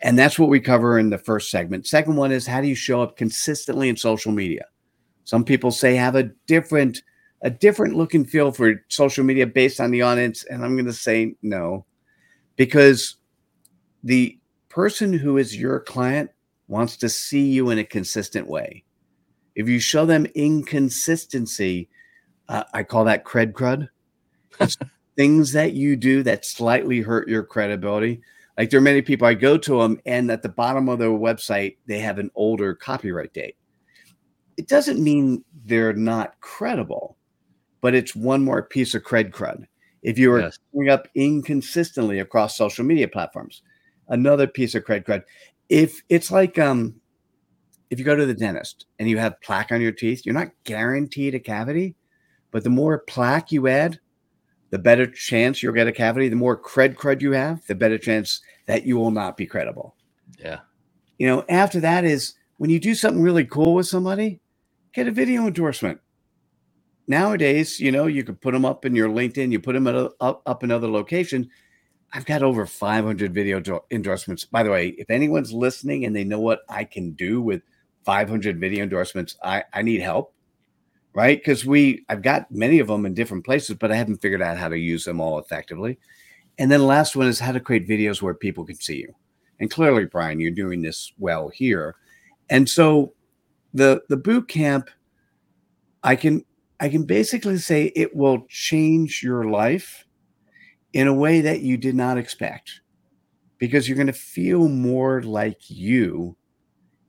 [0.03, 1.87] And that's what we cover in the first segment.
[1.87, 4.65] Second one is how do you show up consistently in social media?
[5.25, 7.03] Some people say have a different
[7.45, 10.87] a different look and feel for social media based on the audience and I'm going
[10.87, 11.85] to say no
[12.57, 13.17] because
[14.05, 14.39] the
[14.69, 16.31] person who is your client
[16.69, 18.85] wants to see you in a consistent way.
[19.55, 21.89] If you show them inconsistency,
[22.49, 23.89] uh, I call that cred crud.
[25.17, 28.23] things that you do that slightly hurt your credibility.
[28.57, 31.11] Like there are many people I go to them, and at the bottom of their
[31.11, 33.57] website, they have an older copyright date.
[34.57, 37.17] It doesn't mean they're not credible,
[37.81, 39.65] but it's one more piece of cred crud.
[40.03, 40.59] If you are Yes.
[40.73, 43.63] coming up inconsistently across social media platforms,
[44.09, 45.23] another piece of cred crud.
[45.69, 47.01] If it's like um,
[47.93, 50.49] if you go to the dentist and you have plaque on your teeth, you're not
[50.65, 51.95] guaranteed a cavity,
[52.51, 54.01] but the more plaque you add,
[54.71, 56.31] the better chance you'll get a cavity.
[56.31, 59.95] The more cred crud you have, the better chance that you will not be credible.
[60.39, 60.61] Yeah.
[61.19, 64.41] You know, after that is when you do something really cool with somebody,
[64.95, 66.01] get a video endorsement.
[67.07, 70.43] Nowadays, you know, you could put them up in your LinkedIn, you put them up,
[70.47, 71.51] up in another location.
[72.15, 74.47] I've got over 500 video do- endorsements.
[74.47, 77.61] By the way, if anyone's listening and they know what I can do with
[78.05, 80.35] 500 video endorsements, I, I need help
[81.15, 81.39] right?
[81.39, 84.59] Because we, I've got many of them in different places, but I haven't figured out
[84.59, 85.99] how to use them all effectively.
[86.59, 89.15] And then the last one is how to create videos where people can see you.
[89.61, 91.97] And clearly, Brian, you're doing this well here.
[92.51, 93.15] And so
[93.73, 94.91] the the boot camp,
[96.03, 96.45] I can
[96.81, 100.05] I can basically say it will change your life
[100.93, 102.81] in a way that you did not expect
[103.59, 106.37] because you're going to feel more like you.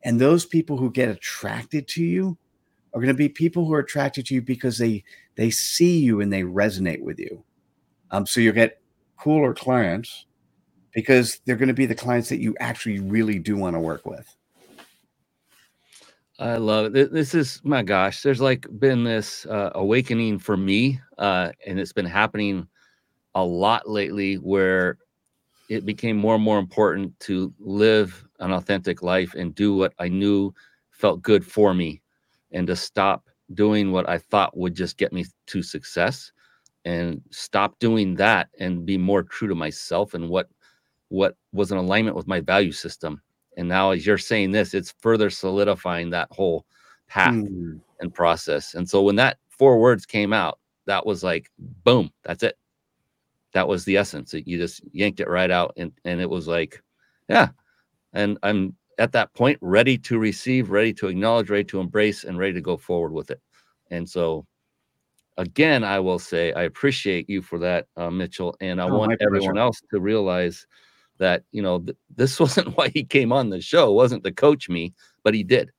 [0.04, 2.38] And those people who get attracted to you
[2.94, 5.04] are going to be people who are attracted to you because they
[5.36, 7.44] they see you and they resonate with you.
[8.12, 8.82] Um, so you'll get
[9.18, 10.26] cooler clients
[10.94, 14.06] because they're going to be the clients that you actually really do want to work
[14.06, 14.36] with.
[16.40, 17.12] I love it.
[17.14, 18.22] This is my gosh.
[18.22, 22.68] There's like been this uh, awakening for me, uh, and it's been happening
[23.36, 24.98] a lot lately, where
[25.74, 30.08] it became more and more important to live an authentic life and do what I
[30.08, 30.54] knew
[30.92, 32.02] felt good for me,
[32.52, 36.32] and to stop doing what I thought would just get me to success,
[36.86, 40.50] and stop doing that and be more true to myself and what
[41.10, 43.22] what was in alignment with my value system
[43.58, 46.66] and now, as you're saying this, it's further solidifying that whole
[47.08, 47.80] path mm.
[48.00, 48.74] and process.
[48.74, 51.50] And so, when that four words came out, that was like,
[51.84, 52.58] boom, that's it.
[53.54, 54.34] That was the essence.
[54.34, 55.74] You just yanked it right out.
[55.78, 56.82] And, and it was like,
[57.30, 57.50] yeah.
[58.14, 62.38] And I'm at that point ready to receive, ready to acknowledge, ready to embrace, and
[62.38, 63.42] ready to go forward with it.
[63.92, 64.46] And so,
[65.38, 68.56] again, I will say I appreciate you for that, uh, Mitchell.
[68.62, 70.66] And I oh, want everyone else to realize
[71.20, 74.32] that you know th- this wasn't why he came on the show it wasn't to
[74.32, 74.94] coach me
[75.24, 75.72] but he did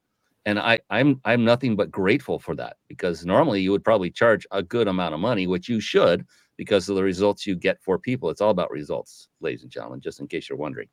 [0.47, 4.47] and i i'm i'm nothing but grateful for that because normally you would probably charge
[4.51, 6.25] a good amount of money which you should
[6.57, 10.01] because of the results you get for people it's all about results ladies and gentlemen
[10.01, 10.89] just in case you're wondering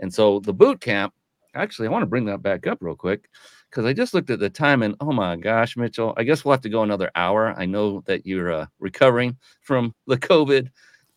[0.00, 1.12] and so the boot camp
[1.54, 3.28] actually i want to bring that back up real quick
[3.70, 6.52] because i just looked at the time and oh my gosh mitchell i guess we'll
[6.52, 10.70] have to go another hour i know that you're uh, recovering from the covid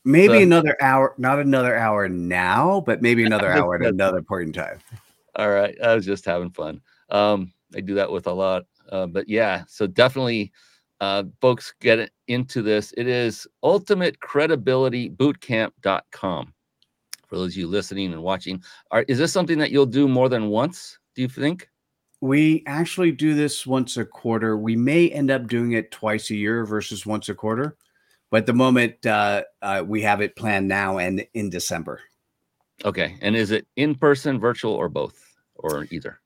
[0.03, 4.47] Maybe so, another hour, not another hour now, but maybe another hour at another point
[4.47, 4.79] in time.
[5.35, 5.75] All right.
[5.81, 6.81] I was just having fun.
[7.09, 8.63] Um, I do that with a lot.
[8.89, 10.51] Uh, but yeah, so definitely
[11.02, 12.93] uh, folks get into this.
[12.95, 16.54] It is ultimatecredibilitybootcamp.com
[17.28, 18.64] for those of you listening and watching.
[18.91, 20.99] Are, is this something that you'll do more than once?
[21.16, 21.68] Do you think?
[22.22, 24.56] We actually do this once a quarter.
[24.58, 27.78] We may end up doing it twice a year versus once a quarter.
[28.30, 31.99] But at the moment, uh, uh, we have it planned now and in December.
[32.86, 33.18] Okay.
[33.22, 35.20] And is it in person, virtual, or both,
[35.56, 36.20] or either?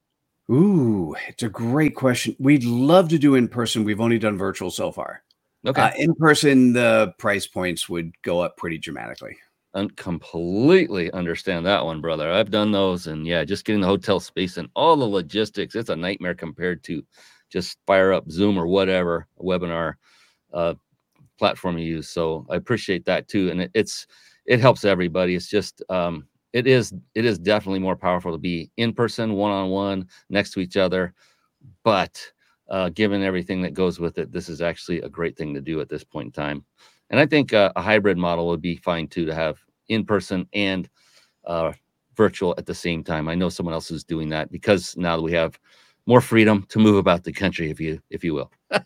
[0.51, 2.35] Ooh, it's a great question.
[2.39, 3.83] We'd love to do in person.
[3.83, 5.23] We've only done virtual so far.
[5.65, 5.81] Okay.
[5.81, 9.35] Uh, in person, the price points would go up pretty dramatically.
[9.73, 12.31] I completely understand that one, brother.
[12.31, 15.89] I've done those, and yeah, just getting the hotel space and all the logistics, it's
[15.89, 17.03] a nightmare compared to
[17.49, 19.95] just fire up Zoom or whatever webinar.
[20.53, 20.75] Uh,
[21.37, 22.09] platform you use.
[22.09, 24.07] So I appreciate that too, and it, it's
[24.45, 25.35] it helps everybody.
[25.35, 29.51] It's just um, it is it is definitely more powerful to be in person, one
[29.51, 31.13] on one, next to each other.
[31.83, 32.31] But
[32.69, 35.81] uh, given everything that goes with it, this is actually a great thing to do
[35.81, 36.63] at this point in time.
[37.09, 40.47] And I think uh, a hybrid model would be fine too to have in person
[40.53, 40.89] and
[41.43, 41.73] uh,
[42.15, 43.27] virtual at the same time.
[43.27, 45.59] I know someone else is doing that because now we have
[46.05, 48.51] more freedom to move about the country, if you if you will.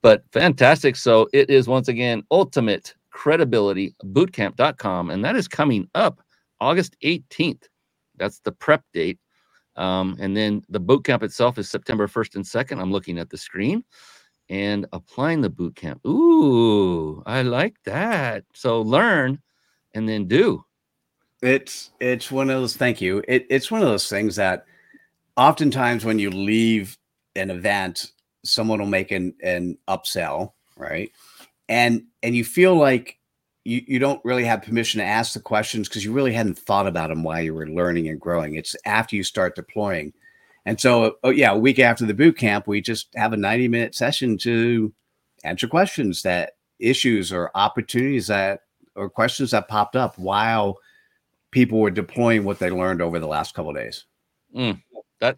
[0.00, 0.94] But fantastic.
[0.94, 5.10] So it is once again ultimate credibility bootcamp.com.
[5.10, 6.20] And that is coming up
[6.60, 7.64] August 18th.
[8.16, 9.18] That's the prep date.
[9.76, 12.80] Um, and then the boot camp itself is September 1st and 2nd.
[12.80, 13.84] I'm looking at the screen
[14.48, 16.04] and applying the boot camp.
[16.04, 18.44] Ooh, I like that.
[18.54, 19.40] So learn
[19.94, 20.64] and then do.
[21.40, 23.22] It's it's one of those thank you.
[23.28, 24.64] It, it's one of those things that
[25.36, 26.98] oftentimes when you leave
[27.36, 28.12] an event
[28.44, 31.12] someone will make an, an upsell, right?
[31.68, 33.17] And and you feel like
[33.68, 36.86] you, you don't really have permission to ask the questions because you really hadn't thought
[36.86, 38.54] about them while you were learning and growing.
[38.54, 40.14] It's after you start deploying.
[40.64, 43.68] And so, oh, yeah, a week after the boot camp, we just have a 90
[43.68, 44.90] minute session to
[45.44, 48.60] answer questions that issues or opportunities that
[48.94, 50.78] or questions that popped up while
[51.50, 54.06] people were deploying what they learned over the last couple days.
[54.56, 54.82] Mm,
[55.20, 55.36] that,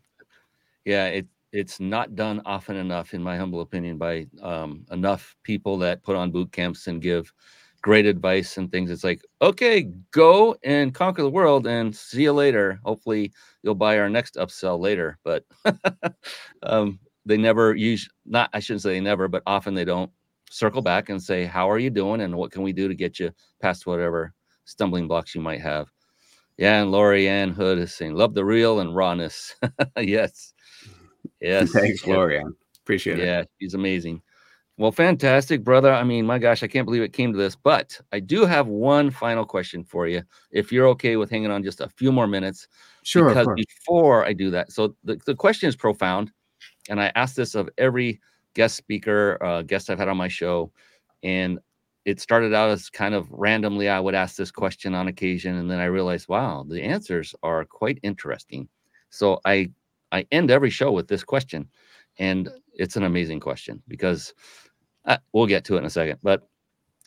[0.85, 5.79] yeah, it it's not done often enough, in my humble opinion, by um, enough people
[5.79, 7.33] that put on boot camps and give
[7.83, 8.91] great advice and things.
[8.91, 12.81] It's like, okay, go and conquer the world and see you later.
[12.85, 15.19] Hopefully, you'll buy our next upsell later.
[15.25, 15.45] But
[16.63, 20.11] um, they never use, not, I shouldn't say they never, but often they don't
[20.51, 22.21] circle back and say, How are you doing?
[22.21, 25.91] And what can we do to get you past whatever stumbling blocks you might have?
[26.59, 29.55] Yeah, and Lori Ann Hood is saying, Love the real and rawness.
[29.97, 30.53] yes.
[31.41, 31.71] Yes.
[31.73, 32.45] Thanks, Gloria.
[32.83, 33.25] Appreciate it.
[33.25, 34.21] Yeah, she's amazing.
[34.81, 35.93] Well, fantastic, brother.
[35.93, 38.67] I mean, my gosh, I can't believe it came to this, but I do have
[38.67, 40.23] one final question for you.
[40.53, 42.67] If you're okay with hanging on just a few more minutes.
[43.03, 43.29] Sure.
[43.29, 46.33] Because before I do that, so the, the question is profound.
[46.89, 48.23] And I ask this of every
[48.55, 50.73] guest speaker, uh, guest I've had on my show.
[51.23, 51.59] And
[52.07, 55.57] it started out as kind of randomly, I would ask this question on occasion.
[55.57, 58.67] And then I realized, wow, the answers are quite interesting.
[59.11, 59.73] So I
[60.11, 61.69] I end every show with this question.
[62.19, 64.35] And it's an amazing question because
[65.05, 66.19] Uh, we'll get to it in a second.
[66.23, 66.49] But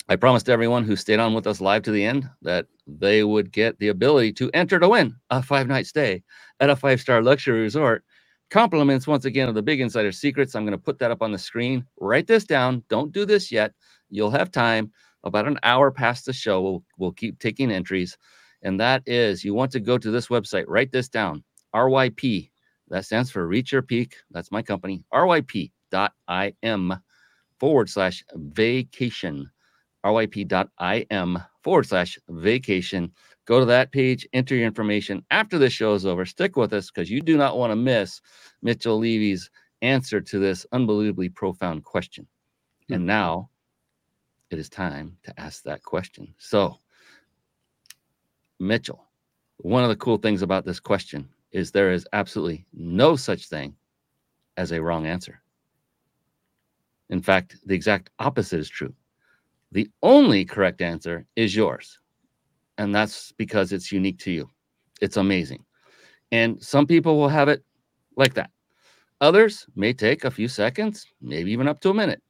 [0.09, 3.51] I promised everyone who stayed on with us live to the end that they would
[3.51, 6.23] get the ability to enter to win a five night stay
[6.59, 8.03] at a five star luxury resort.
[8.49, 10.55] Compliments once again of the big insider secrets.
[10.55, 11.85] I'm going to put that up on the screen.
[11.99, 12.83] Write this down.
[12.89, 13.73] Don't do this yet.
[14.09, 14.91] You'll have time.
[15.25, 18.17] About an hour past the show, we'll, we'll keep taking entries.
[18.61, 22.51] And that is you want to go to this website, write this down RYP.
[22.89, 24.17] That stands for Reach Your Peak.
[24.31, 25.61] That's my company, ryp.im
[27.63, 29.49] forward slash vacation
[30.05, 33.09] ryp.im forward slash vacation.
[33.45, 35.23] Go to that page, enter your information.
[35.31, 38.19] After the show is over, stick with us because you do not want to miss
[38.61, 39.49] Mitchell Levy's
[39.81, 42.25] answer to this unbelievably profound question.
[42.25, 42.95] Mm-hmm.
[42.95, 43.49] And now
[44.49, 46.33] it is time to ask that question.
[46.39, 46.79] So,
[48.59, 49.05] Mitchell,
[49.59, 53.77] one of the cool things about this question is there is absolutely no such thing
[54.57, 55.42] as a wrong answer.
[57.09, 58.93] In fact, the exact opposite is true.
[59.71, 61.99] The only correct answer is yours.
[62.77, 64.49] And that's because it's unique to you.
[65.01, 65.65] It's amazing.
[66.31, 67.63] And some people will have it
[68.17, 68.51] like that.
[69.21, 72.21] Others may take a few seconds, maybe even up to a minute.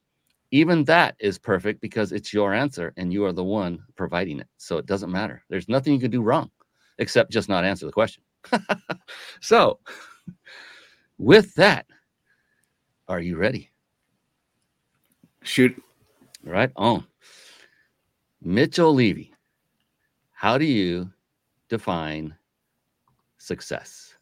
[0.52, 4.48] Even that is perfect because it's your answer and you are the one providing it.
[4.58, 5.44] So it doesn't matter.
[5.50, 6.52] There's nothing you can do wrong
[7.00, 8.24] except just not answer the question.
[9.42, 9.80] so,
[11.18, 11.88] with that,
[13.08, 13.73] are you ready?
[15.44, 15.82] Shoot.
[16.44, 17.06] Right on.
[18.42, 19.34] Mitchell Levy,
[20.32, 21.12] how do you
[21.70, 22.36] define
[23.38, 24.14] success?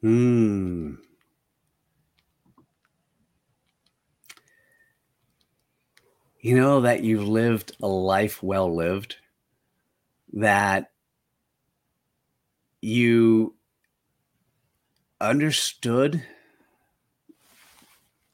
[0.00, 0.94] Hmm.
[6.40, 9.16] You know, that you've lived a life well lived,
[10.32, 10.90] that
[12.80, 13.54] you
[15.20, 16.24] understood,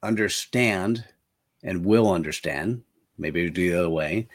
[0.03, 1.05] understand,
[1.63, 2.83] and will understand
[3.19, 4.29] maybe do the other way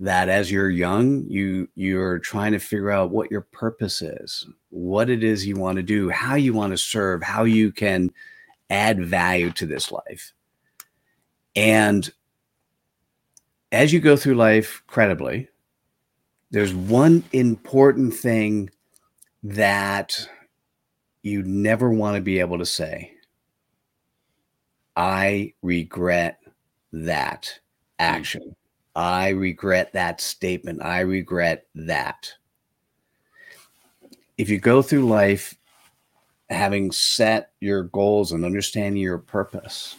[0.00, 5.10] that as you're young you you're trying to figure out what your purpose is what
[5.10, 8.10] it is you want to do how you want to serve how you can
[8.70, 10.34] add value to this life.
[11.56, 12.08] And
[13.72, 15.48] as you go through life credibly
[16.50, 18.70] there's one important thing
[19.42, 20.28] that
[21.22, 23.12] you never want to be able to say.
[24.96, 26.40] I regret
[26.92, 27.58] that
[27.98, 28.54] action.
[28.94, 30.82] I regret that statement.
[30.82, 32.32] I regret that.
[34.36, 35.56] If you go through life
[36.50, 39.96] having set your goals and understanding your purpose,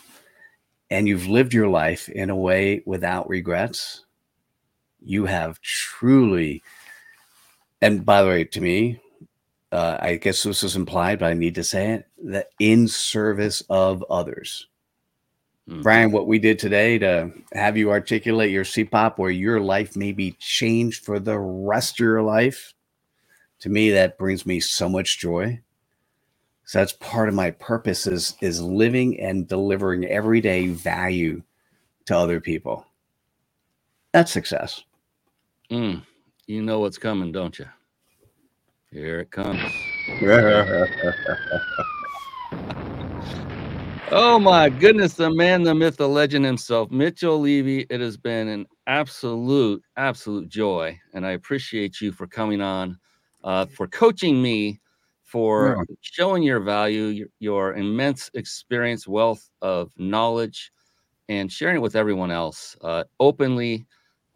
[0.89, 4.05] and you've lived your life in a way without regrets,
[5.01, 6.63] you have truly,
[7.81, 8.99] and by the way, to me,
[9.71, 13.61] uh, I guess this is implied, but I need to say it that in service
[13.69, 14.67] of others.
[15.69, 15.81] Mm-hmm.
[15.83, 20.11] Brian, what we did today to have you articulate your CPOP where your life may
[20.11, 22.73] be changed for the rest of your life,
[23.59, 25.59] to me, that brings me so much joy.
[26.65, 31.43] So that's part of my purpose is, is living and delivering everyday value
[32.05, 32.87] to other people.
[34.11, 34.83] That's success.
[35.69, 36.01] Mm,
[36.47, 37.67] you know what's coming, don't you?
[38.91, 39.61] Here it comes.
[44.11, 47.85] Oh my goodness, the man, the myth, the legend himself, Mitchell Levy.
[47.91, 50.99] It has been an absolute, absolute joy.
[51.13, 52.97] And I appreciate you for coming on,
[53.43, 54.81] uh, for coaching me,
[55.21, 55.95] for yeah.
[56.01, 60.71] showing your value, your, your, immense experience, wealth of knowledge,
[61.27, 63.85] and sharing it with everyone else uh, openly